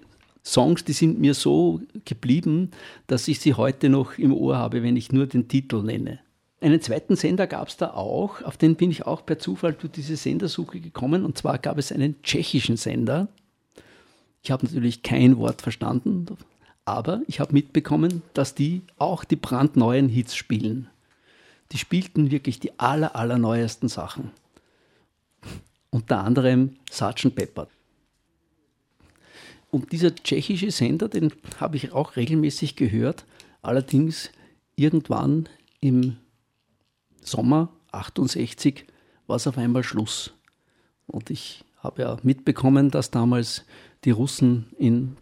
Songs, 0.46 0.84
die 0.84 0.92
sind 0.92 1.18
mir 1.18 1.34
so 1.34 1.80
geblieben, 2.04 2.70
dass 3.08 3.26
ich 3.26 3.40
sie 3.40 3.54
heute 3.54 3.88
noch 3.88 4.16
im 4.16 4.32
Ohr 4.32 4.56
habe, 4.56 4.84
wenn 4.84 4.96
ich 4.96 5.10
nur 5.10 5.26
den 5.26 5.48
Titel 5.48 5.82
nenne. 5.82 6.20
Einen 6.60 6.80
zweiten 6.80 7.16
Sender 7.16 7.48
gab 7.48 7.66
es 7.66 7.76
da 7.76 7.90
auch, 7.90 8.42
auf 8.42 8.56
den 8.56 8.76
bin 8.76 8.92
ich 8.92 9.04
auch 9.06 9.26
per 9.26 9.40
Zufall 9.40 9.72
durch 9.72 9.92
diese 9.92 10.16
Sendersuche 10.16 10.78
gekommen. 10.78 11.24
Und 11.24 11.36
zwar 11.36 11.58
gab 11.58 11.78
es 11.78 11.90
einen 11.90 12.22
tschechischen 12.22 12.76
Sender. 12.76 13.26
Ich 14.44 14.52
habe 14.52 14.64
natürlich 14.64 15.02
kein 15.02 15.36
Wort 15.38 15.62
verstanden, 15.62 16.26
aber 16.84 17.22
ich 17.26 17.40
habe 17.40 17.52
mitbekommen, 17.52 18.22
dass 18.32 18.54
die 18.54 18.82
auch 18.98 19.24
die 19.24 19.34
brandneuen 19.34 20.08
Hits 20.08 20.36
spielen. 20.36 20.88
Die 21.72 21.78
spielten 21.78 22.30
wirklich 22.30 22.60
die 22.60 22.78
aller, 22.78 23.16
allerneuesten 23.16 23.88
Sachen. 23.88 24.30
Unter 25.90 26.22
anderem 26.22 26.76
Sgt. 26.88 27.34
Pepper. 27.34 27.66
Und 29.76 29.92
dieser 29.92 30.14
tschechische 30.14 30.70
Sender, 30.70 31.06
den 31.06 31.34
habe 31.60 31.76
ich 31.76 31.92
auch 31.92 32.16
regelmäßig 32.16 32.76
gehört. 32.76 33.26
Allerdings 33.60 34.30
irgendwann 34.74 35.50
im 35.80 36.16
Sommer 37.20 37.68
68 37.92 38.86
war 39.26 39.36
es 39.36 39.46
auf 39.46 39.58
einmal 39.58 39.82
Schluss. 39.82 40.32
Und 41.06 41.28
ich 41.28 41.62
habe 41.76 42.00
ja 42.00 42.16
mitbekommen, 42.22 42.90
dass 42.90 43.10
damals 43.10 43.66
die 44.04 44.12
Russen 44.12 44.68
in 44.78 45.18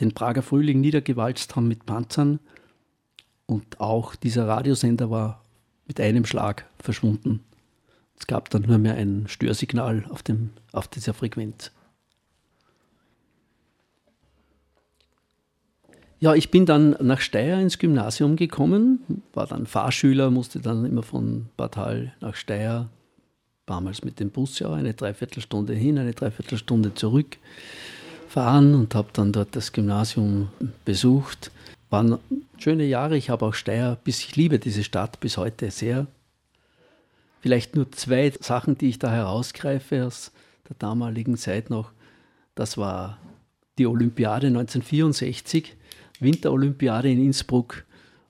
den 0.00 0.12
Prager 0.12 0.42
Frühling 0.42 0.82
niedergewalzt 0.82 1.56
haben 1.56 1.66
mit 1.66 1.86
Panzern. 1.86 2.40
Und 3.46 3.80
auch 3.80 4.16
dieser 4.16 4.46
Radiosender 4.46 5.08
war 5.08 5.46
mit 5.86 5.98
einem 5.98 6.26
Schlag 6.26 6.66
verschwunden. 6.78 7.40
Es 8.18 8.26
gab 8.26 8.50
dann 8.50 8.64
nur 8.64 8.76
mehr 8.76 8.96
ein 8.96 9.28
Störsignal 9.28 10.04
auf, 10.10 10.22
dem, 10.22 10.50
auf 10.72 10.88
dieser 10.88 11.14
Frequenz. 11.14 11.72
Ja, 16.20 16.34
ich 16.34 16.50
bin 16.50 16.64
dann 16.64 16.96
nach 17.00 17.20
Steyr 17.20 17.58
ins 17.58 17.78
Gymnasium 17.78 18.36
gekommen, 18.36 19.22
war 19.34 19.46
dann 19.46 19.66
Fahrschüler, 19.66 20.30
musste 20.30 20.60
dann 20.60 20.84
immer 20.84 21.02
von 21.02 21.46
Bad 21.56 21.76
Hall 21.76 22.14
nach 22.20 22.34
Steyr, 22.34 22.88
damals 23.66 24.04
mit 24.04 24.20
dem 24.20 24.30
Bus 24.30 24.58
ja 24.58 24.72
eine 24.72 24.94
Dreiviertelstunde 24.94 25.74
hin, 25.74 25.98
eine 25.98 26.12
Dreiviertelstunde 26.12 26.94
zurück 26.94 27.36
fahren 28.34 28.74
und 28.74 28.96
habe 28.96 29.08
dann 29.12 29.30
dort 29.30 29.54
das 29.54 29.70
Gymnasium 29.70 30.48
besucht. 30.84 31.52
Waren 31.88 32.18
schöne 32.58 32.84
Jahre, 32.84 33.16
ich 33.16 33.30
habe 33.30 33.46
auch 33.46 33.54
Steyr, 33.54 33.96
bis 34.02 34.20
ich 34.24 34.34
liebe 34.34 34.58
diese 34.58 34.82
Stadt 34.82 35.20
bis 35.20 35.36
heute 35.36 35.70
sehr. 35.70 36.08
Vielleicht 37.40 37.76
nur 37.76 37.92
zwei 37.92 38.32
Sachen, 38.40 38.76
die 38.76 38.88
ich 38.88 38.98
da 38.98 39.12
herausgreife 39.12 40.04
aus 40.04 40.32
der 40.68 40.74
damaligen 40.78 41.36
Zeit 41.36 41.70
noch. 41.70 41.92
Das 42.56 42.76
war 42.76 43.18
die 43.78 43.86
Olympiade 43.86 44.48
1964 44.48 45.76
Winterolympiade 46.24 47.10
in 47.10 47.24
Innsbruck. 47.24 47.84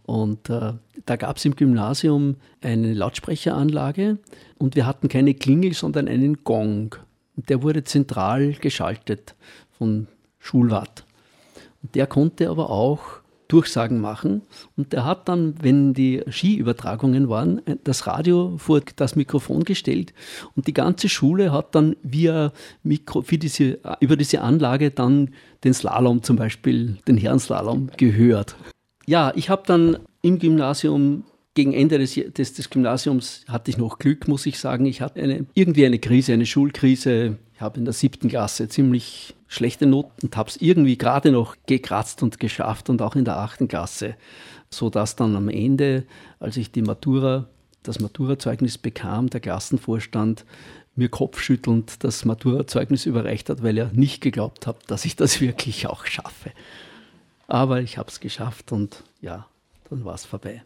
Und 0.05 0.51
äh, 0.51 0.75
da 1.07 1.17
gab 1.17 1.39
es 1.39 1.45
im 1.47 1.57
Gymnasium 1.57 2.37
eine 2.61 2.93
Lautsprecheranlage 2.93 4.19
und 4.59 4.77
wir 4.77 4.87
hatten 4.87 5.09
keine 5.09 5.35
Klingel, 5.35 5.73
sondern 5.73 6.09
einen 6.09 6.45
Gong. 6.45 6.97
Und 7.37 7.49
der 7.49 7.63
wurde 7.63 7.85
zentral 7.85 8.53
geschaltet 8.53 9.35
von 9.79 10.07
Schulwart. 10.39 11.07
Und 11.83 11.95
der 11.95 12.07
konnte 12.07 12.51
aber 12.51 12.69
auch 12.69 13.21
Durchsagen 13.49 14.01
machen. 14.01 14.43
Und 14.77 14.93
der 14.93 15.05
hat 15.05 15.29
dann, 15.29 15.55
wenn 15.61 15.95
die 15.95 16.23
Skiübertragungen 16.29 17.29
waren, 17.29 17.61
das 17.85 18.07
Radio 18.07 18.55
vor 18.59 18.81
das 18.97 19.17
Mikrofon 19.17 19.65
gestellt 19.65 20.15
und 20.57 20.67
die 20.67 20.75
ganze 20.75 21.09
Schule 21.09 21.53
hat 21.53 21.75
dann 21.75 21.97
via 22.03 22.53
Mikro, 22.83 23.23
diese, 23.23 23.79
über 24.01 24.17
diese 24.17 24.41
Anlage 24.41 24.91
dann 24.91 25.31
den 25.63 25.75
Slalom 25.75 26.23
zum 26.23 26.37
Beispiel, 26.37 26.99
den 27.07 27.17
Herrenslalom 27.17 27.91
gehört. 27.97 28.57
Ja, 29.07 29.33
ich 29.35 29.51
habe 29.51 29.63
dann 29.67 29.99
im 30.23 30.39
Gymnasium 30.39 31.25
gegen 31.55 31.73
Ende 31.73 31.99
des, 31.99 32.15
des, 32.15 32.55
des, 32.55 32.71
Gymnasiums 32.71 33.45
hatte 33.47 33.71
ich 33.71 33.79
noch 33.79 33.99
Glück, 33.99 34.27
muss 34.27 34.45
ich 34.47 34.59
sagen. 34.59 34.87
Ich 34.87 35.01
hatte 35.01 35.23
eine, 35.23 35.47
irgendwie 35.55 35.87
eine 35.87 36.01
Krise, 36.01 36.33
eine 36.33 36.47
Schulkrise. 36.47 37.39
Ich 37.55 37.61
habe 37.61 37.79
in 37.79 37.85
der 37.85 37.95
siebten 37.95 38.29
Klasse 38.29 38.69
ziemlich 38.69 39.35
schlechte 39.55 39.87
Noten 39.87 40.27
und 40.27 40.37
habe 40.37 40.51
es 40.51 40.57
irgendwie 40.57 40.99
gerade 40.99 41.31
noch 41.31 41.57
gekratzt 41.67 42.23
und 42.23 42.41
geschafft 42.41 42.91
und 42.91 43.01
auch 43.03 43.17
in 43.17 43.25
der 43.25 43.39
achten 43.39 43.69
Klasse, 43.69 44.17
sodass 44.71 45.17
dann 45.17 45.37
am 45.37 45.49
Ende, 45.49 46.05
als 46.41 46.57
ich 46.57 46.71
die 46.71 46.83
Matura, 46.83 47.49
das 47.83 48.01
Maturazeugnis 48.01 48.79
bekam, 48.79 49.31
der 49.31 49.41
Klassenvorstand 49.41 50.45
mir 50.97 51.09
kopfschüttelnd 51.09 52.05
das 52.05 52.25
Maturazeugnis 52.25 53.07
überreicht 53.07 53.51
hat, 53.51 53.63
weil 53.63 53.79
er 53.79 53.91
nicht 53.93 54.21
geglaubt 54.21 54.67
hat, 54.67 54.77
dass 54.89 55.05
ich 55.05 55.17
das 55.17 55.41
wirklich 55.41 55.87
auch 55.87 56.07
schaffe. 56.07 56.51
Aber 57.47 57.81
ich 57.81 57.99
habe 57.99 58.09
es 58.09 58.21
geschafft 58.21 58.73
und 58.73 59.03
ja, 59.21 59.47
dann 59.91 60.05
war 60.05 60.15
es 60.15 60.25
vorbei. 60.25 60.63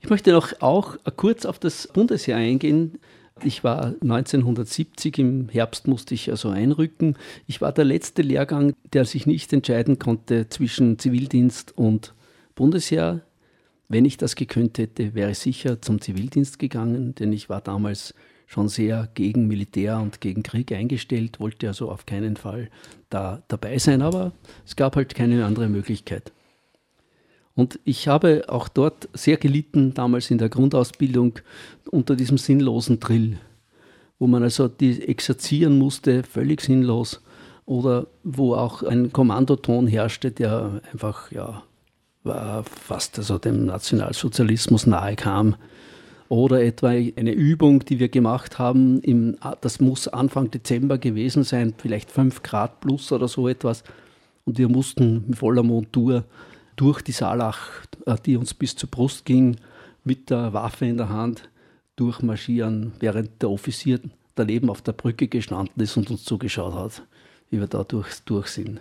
Ich 0.00 0.10
möchte 0.10 0.32
noch 0.32 0.60
auch 0.60 0.96
kurz 1.16 1.44
auf 1.44 1.58
das 1.58 1.88
Bundesheer 1.88 2.36
eingehen. 2.36 2.98
Ich 3.44 3.62
war 3.62 3.94
1970, 4.02 5.18
im 5.18 5.48
Herbst 5.48 5.86
musste 5.86 6.14
ich 6.14 6.30
also 6.30 6.48
einrücken. 6.48 7.16
Ich 7.46 7.60
war 7.60 7.72
der 7.72 7.84
letzte 7.84 8.22
Lehrgang, 8.22 8.74
der 8.92 9.04
sich 9.04 9.26
nicht 9.26 9.52
entscheiden 9.52 9.98
konnte 9.98 10.48
zwischen 10.48 10.98
Zivildienst 10.98 11.76
und 11.76 12.14
Bundesheer. 12.56 13.22
Wenn 13.88 14.04
ich 14.04 14.16
das 14.16 14.34
gekönnt 14.34 14.78
hätte, 14.78 15.14
wäre 15.14 15.30
ich 15.30 15.38
sicher 15.38 15.80
zum 15.80 16.00
Zivildienst 16.00 16.58
gegangen, 16.58 17.14
denn 17.14 17.32
ich 17.32 17.48
war 17.48 17.60
damals 17.60 18.12
schon 18.46 18.68
sehr 18.68 19.08
gegen 19.14 19.46
Militär 19.46 20.00
und 20.00 20.20
gegen 20.20 20.42
Krieg 20.42 20.72
eingestellt, 20.72 21.38
wollte 21.38 21.68
also 21.68 21.90
auf 21.90 22.06
keinen 22.06 22.36
Fall 22.36 22.70
da 23.08 23.42
dabei 23.48 23.78
sein, 23.78 24.02
aber 24.02 24.32
es 24.66 24.74
gab 24.74 24.96
halt 24.96 25.14
keine 25.14 25.44
andere 25.44 25.68
Möglichkeit. 25.68 26.32
Und 27.58 27.80
ich 27.82 28.06
habe 28.06 28.44
auch 28.46 28.68
dort 28.68 29.08
sehr 29.14 29.36
gelitten, 29.36 29.92
damals 29.92 30.30
in 30.30 30.38
der 30.38 30.48
Grundausbildung, 30.48 31.40
unter 31.90 32.14
diesem 32.14 32.38
sinnlosen 32.38 33.00
Drill, 33.00 33.36
wo 34.20 34.28
man 34.28 34.44
also 34.44 34.68
die 34.68 35.02
exerzieren 35.08 35.76
musste, 35.76 36.22
völlig 36.22 36.60
sinnlos, 36.60 37.20
oder 37.66 38.06
wo 38.22 38.54
auch 38.54 38.84
ein 38.84 39.12
Kommandoton 39.12 39.88
herrschte, 39.88 40.30
der 40.30 40.82
einfach 40.92 41.32
ja, 41.32 41.64
fast 42.62 43.18
also 43.18 43.38
dem 43.38 43.66
Nationalsozialismus 43.66 44.86
nahe 44.86 45.16
kam. 45.16 45.56
Oder 46.28 46.62
etwa 46.62 46.90
eine 46.90 47.32
Übung, 47.32 47.84
die 47.84 47.98
wir 47.98 48.08
gemacht 48.08 48.60
haben, 48.60 49.00
im, 49.00 49.36
das 49.62 49.80
muss 49.80 50.06
Anfang 50.06 50.52
Dezember 50.52 50.96
gewesen 50.96 51.42
sein, 51.42 51.74
vielleicht 51.76 52.12
5 52.12 52.44
Grad 52.44 52.78
plus 52.78 53.10
oder 53.10 53.26
so 53.26 53.48
etwas. 53.48 53.82
Und 54.44 54.58
wir 54.58 54.68
mussten 54.68 55.24
mit 55.26 55.38
voller 55.38 55.64
Montur 55.64 56.22
durch 56.78 57.02
die 57.02 57.12
Saalach, 57.12 57.58
äh, 58.06 58.16
die 58.24 58.36
uns 58.36 58.54
bis 58.54 58.74
zur 58.74 58.88
Brust 58.88 59.24
ging, 59.24 59.56
mit 60.04 60.30
der 60.30 60.52
Waffe 60.54 60.86
in 60.86 60.96
der 60.96 61.10
Hand 61.10 61.50
durchmarschieren, 61.96 62.92
während 63.00 63.42
der 63.42 63.50
Offizier 63.50 64.00
daneben 64.36 64.70
auf 64.70 64.80
der 64.80 64.92
Brücke 64.92 65.28
gestanden 65.28 65.82
ist 65.82 65.96
und 65.96 66.10
uns 66.10 66.24
zugeschaut 66.24 66.74
hat, 66.74 67.02
wie 67.50 67.58
wir 67.60 67.66
da 67.66 67.84
durch, 67.84 68.20
durch 68.24 68.48
sind. 68.48 68.80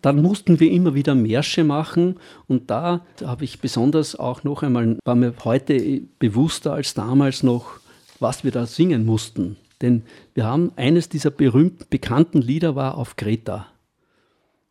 Dann 0.00 0.22
mussten 0.22 0.60
wir 0.60 0.70
immer 0.70 0.94
wieder 0.94 1.14
Märsche 1.14 1.64
machen 1.64 2.16
und 2.46 2.70
da 2.70 3.00
habe 3.24 3.44
ich 3.44 3.60
besonders 3.60 4.14
auch 4.14 4.44
noch 4.44 4.62
einmal, 4.62 4.98
war 5.04 5.14
mir 5.14 5.34
heute 5.44 6.02
bewusster 6.18 6.74
als 6.74 6.94
damals 6.94 7.42
noch, 7.42 7.80
was 8.20 8.44
wir 8.44 8.52
da 8.52 8.66
singen 8.66 9.04
mussten. 9.04 9.56
Denn 9.80 10.02
wir 10.34 10.44
haben 10.44 10.72
eines 10.76 11.08
dieser 11.08 11.30
berühmten, 11.30 11.86
bekannten 11.90 12.40
Lieder 12.40 12.76
war 12.76 12.96
auf 12.96 13.16
Kreta. 13.16 13.66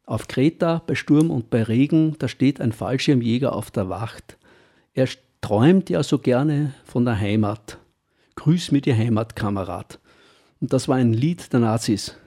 Auf 0.06 0.28
Kreta 0.28 0.82
bei 0.86 0.96
Sturm 0.96 1.32
und 1.32 1.50
bei 1.50 1.64
Regen, 1.64 2.16
da 2.20 2.28
steht 2.28 2.60
ein 2.60 2.74
Fallschirmjäger 2.74 3.54
auf 3.54 3.72
der 3.72 3.88
Wacht. 3.88 4.38
Er 4.94 5.08
träumt 5.40 5.90
ja 5.90 6.04
so 6.04 6.20
gerne 6.20 6.74
von 6.84 7.06
der 7.06 7.20
Heimat. 7.20 7.78
Grüß 8.36 8.72
mir 8.72 8.82
die 8.82 8.94
Heimat, 8.94 9.36
Kamerad. 9.36 10.00
Und 10.60 10.74
das 10.74 10.88
war 10.88 10.98
ein 10.98 11.14
Lied 11.14 11.54
der 11.54 11.62
Nazis. 11.62 12.18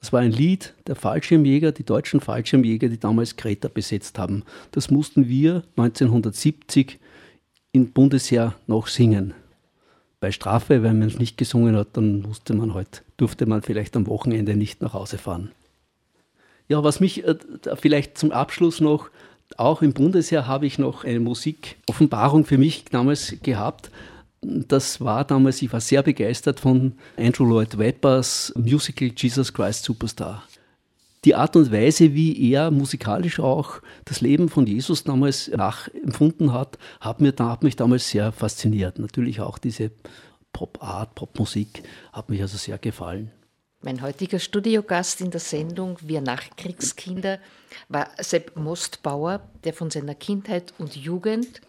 Das 0.00 0.12
war 0.12 0.20
ein 0.20 0.32
Lied 0.32 0.74
der 0.86 0.96
Fallschirmjäger, 0.96 1.72
die 1.72 1.84
deutschen 1.84 2.20
Fallschirmjäger, 2.20 2.90
die 2.90 3.00
damals 3.00 3.36
Kreta 3.36 3.68
besetzt 3.68 4.18
haben. 4.18 4.42
Das 4.72 4.90
mussten 4.90 5.26
wir 5.26 5.62
1970 5.76 6.98
im 7.72 7.92
Bundesheer 7.92 8.54
noch 8.66 8.86
singen. 8.86 9.32
Bei 10.20 10.30
Strafe, 10.30 10.82
wenn 10.82 10.98
man 10.98 11.08
es 11.08 11.18
nicht 11.18 11.38
gesungen 11.38 11.74
hat, 11.74 11.96
dann 11.96 12.20
musste 12.20 12.52
man 12.52 12.74
halt, 12.74 13.02
durfte 13.16 13.46
man 13.46 13.62
vielleicht 13.62 13.96
am 13.96 14.06
Wochenende 14.06 14.56
nicht 14.56 14.82
nach 14.82 14.92
Hause 14.92 15.16
fahren. 15.16 15.52
Ja, 16.68 16.82
was 16.82 17.00
mich 17.00 17.24
äh, 17.24 17.36
vielleicht 17.76 18.16
zum 18.18 18.32
Abschluss 18.32 18.80
noch, 18.80 19.10
auch 19.56 19.82
im 19.82 19.92
Bundesheer 19.92 20.46
habe 20.46 20.66
ich 20.66 20.78
noch 20.78 21.04
eine 21.04 21.20
Musikoffenbarung 21.20 22.44
für 22.44 22.58
mich 22.58 22.84
damals 22.86 23.36
gehabt. 23.42 23.90
Das 24.40 25.00
war 25.00 25.24
damals, 25.24 25.62
ich 25.62 25.72
war 25.72 25.80
sehr 25.80 26.02
begeistert 26.02 26.60
von 26.60 26.94
Andrew 27.16 27.44
Lloyd 27.44 27.78
Webbers 27.78 28.52
Musical 28.56 29.10
Jesus 29.16 29.52
Christ 29.52 29.84
Superstar. 29.84 30.42
Die 31.24 31.34
Art 31.34 31.56
und 31.56 31.72
Weise, 31.72 32.12
wie 32.12 32.52
er 32.52 32.70
musikalisch 32.70 33.40
auch 33.40 33.80
das 34.04 34.20
Leben 34.20 34.50
von 34.50 34.66
Jesus 34.66 35.04
damals 35.04 35.48
nachempfunden 35.48 36.52
hat, 36.52 36.78
hat, 37.00 37.22
mir, 37.22 37.32
hat 37.38 37.62
mich 37.62 37.76
damals 37.76 38.10
sehr 38.10 38.30
fasziniert. 38.32 38.98
Natürlich 38.98 39.40
auch 39.40 39.56
diese 39.56 39.90
Pop-Art, 40.52 41.14
Popmusik 41.14 41.82
hat 42.12 42.28
mich 42.28 42.42
also 42.42 42.58
sehr 42.58 42.76
gefallen. 42.76 43.30
Mein 43.84 44.00
heutiger 44.00 44.38
Studiogast 44.38 45.20
in 45.20 45.30
der 45.30 45.40
Sendung 45.40 45.98
Wir 46.00 46.22
Nachkriegskinder 46.22 47.38
war 47.90 48.08
Sepp 48.18 48.56
Mostbauer, 48.56 49.46
der 49.62 49.74
von 49.74 49.90
seiner 49.90 50.14
Kindheit 50.14 50.72
und 50.78 50.96
Jugend, 50.96 51.60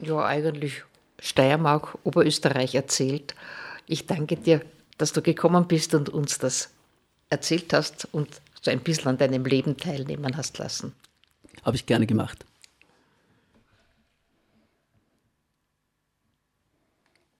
ja 0.00 0.18
eigentlich 0.24 0.82
Steiermark, 1.20 1.96
Oberösterreich 2.02 2.74
erzählt. 2.74 3.36
Ich 3.86 4.08
danke 4.08 4.36
dir, 4.36 4.62
dass 4.98 5.12
du 5.12 5.22
gekommen 5.22 5.68
bist 5.68 5.94
und 5.94 6.08
uns 6.08 6.40
das 6.40 6.70
erzählt 7.30 7.72
hast 7.72 8.08
und 8.10 8.40
so 8.60 8.72
ein 8.72 8.80
bisschen 8.80 9.06
an 9.06 9.18
deinem 9.18 9.44
Leben 9.44 9.76
teilnehmen 9.76 10.36
hast 10.36 10.58
lassen. 10.58 10.92
Habe 11.62 11.76
ich 11.76 11.86
gerne 11.86 12.08
gemacht. 12.08 12.44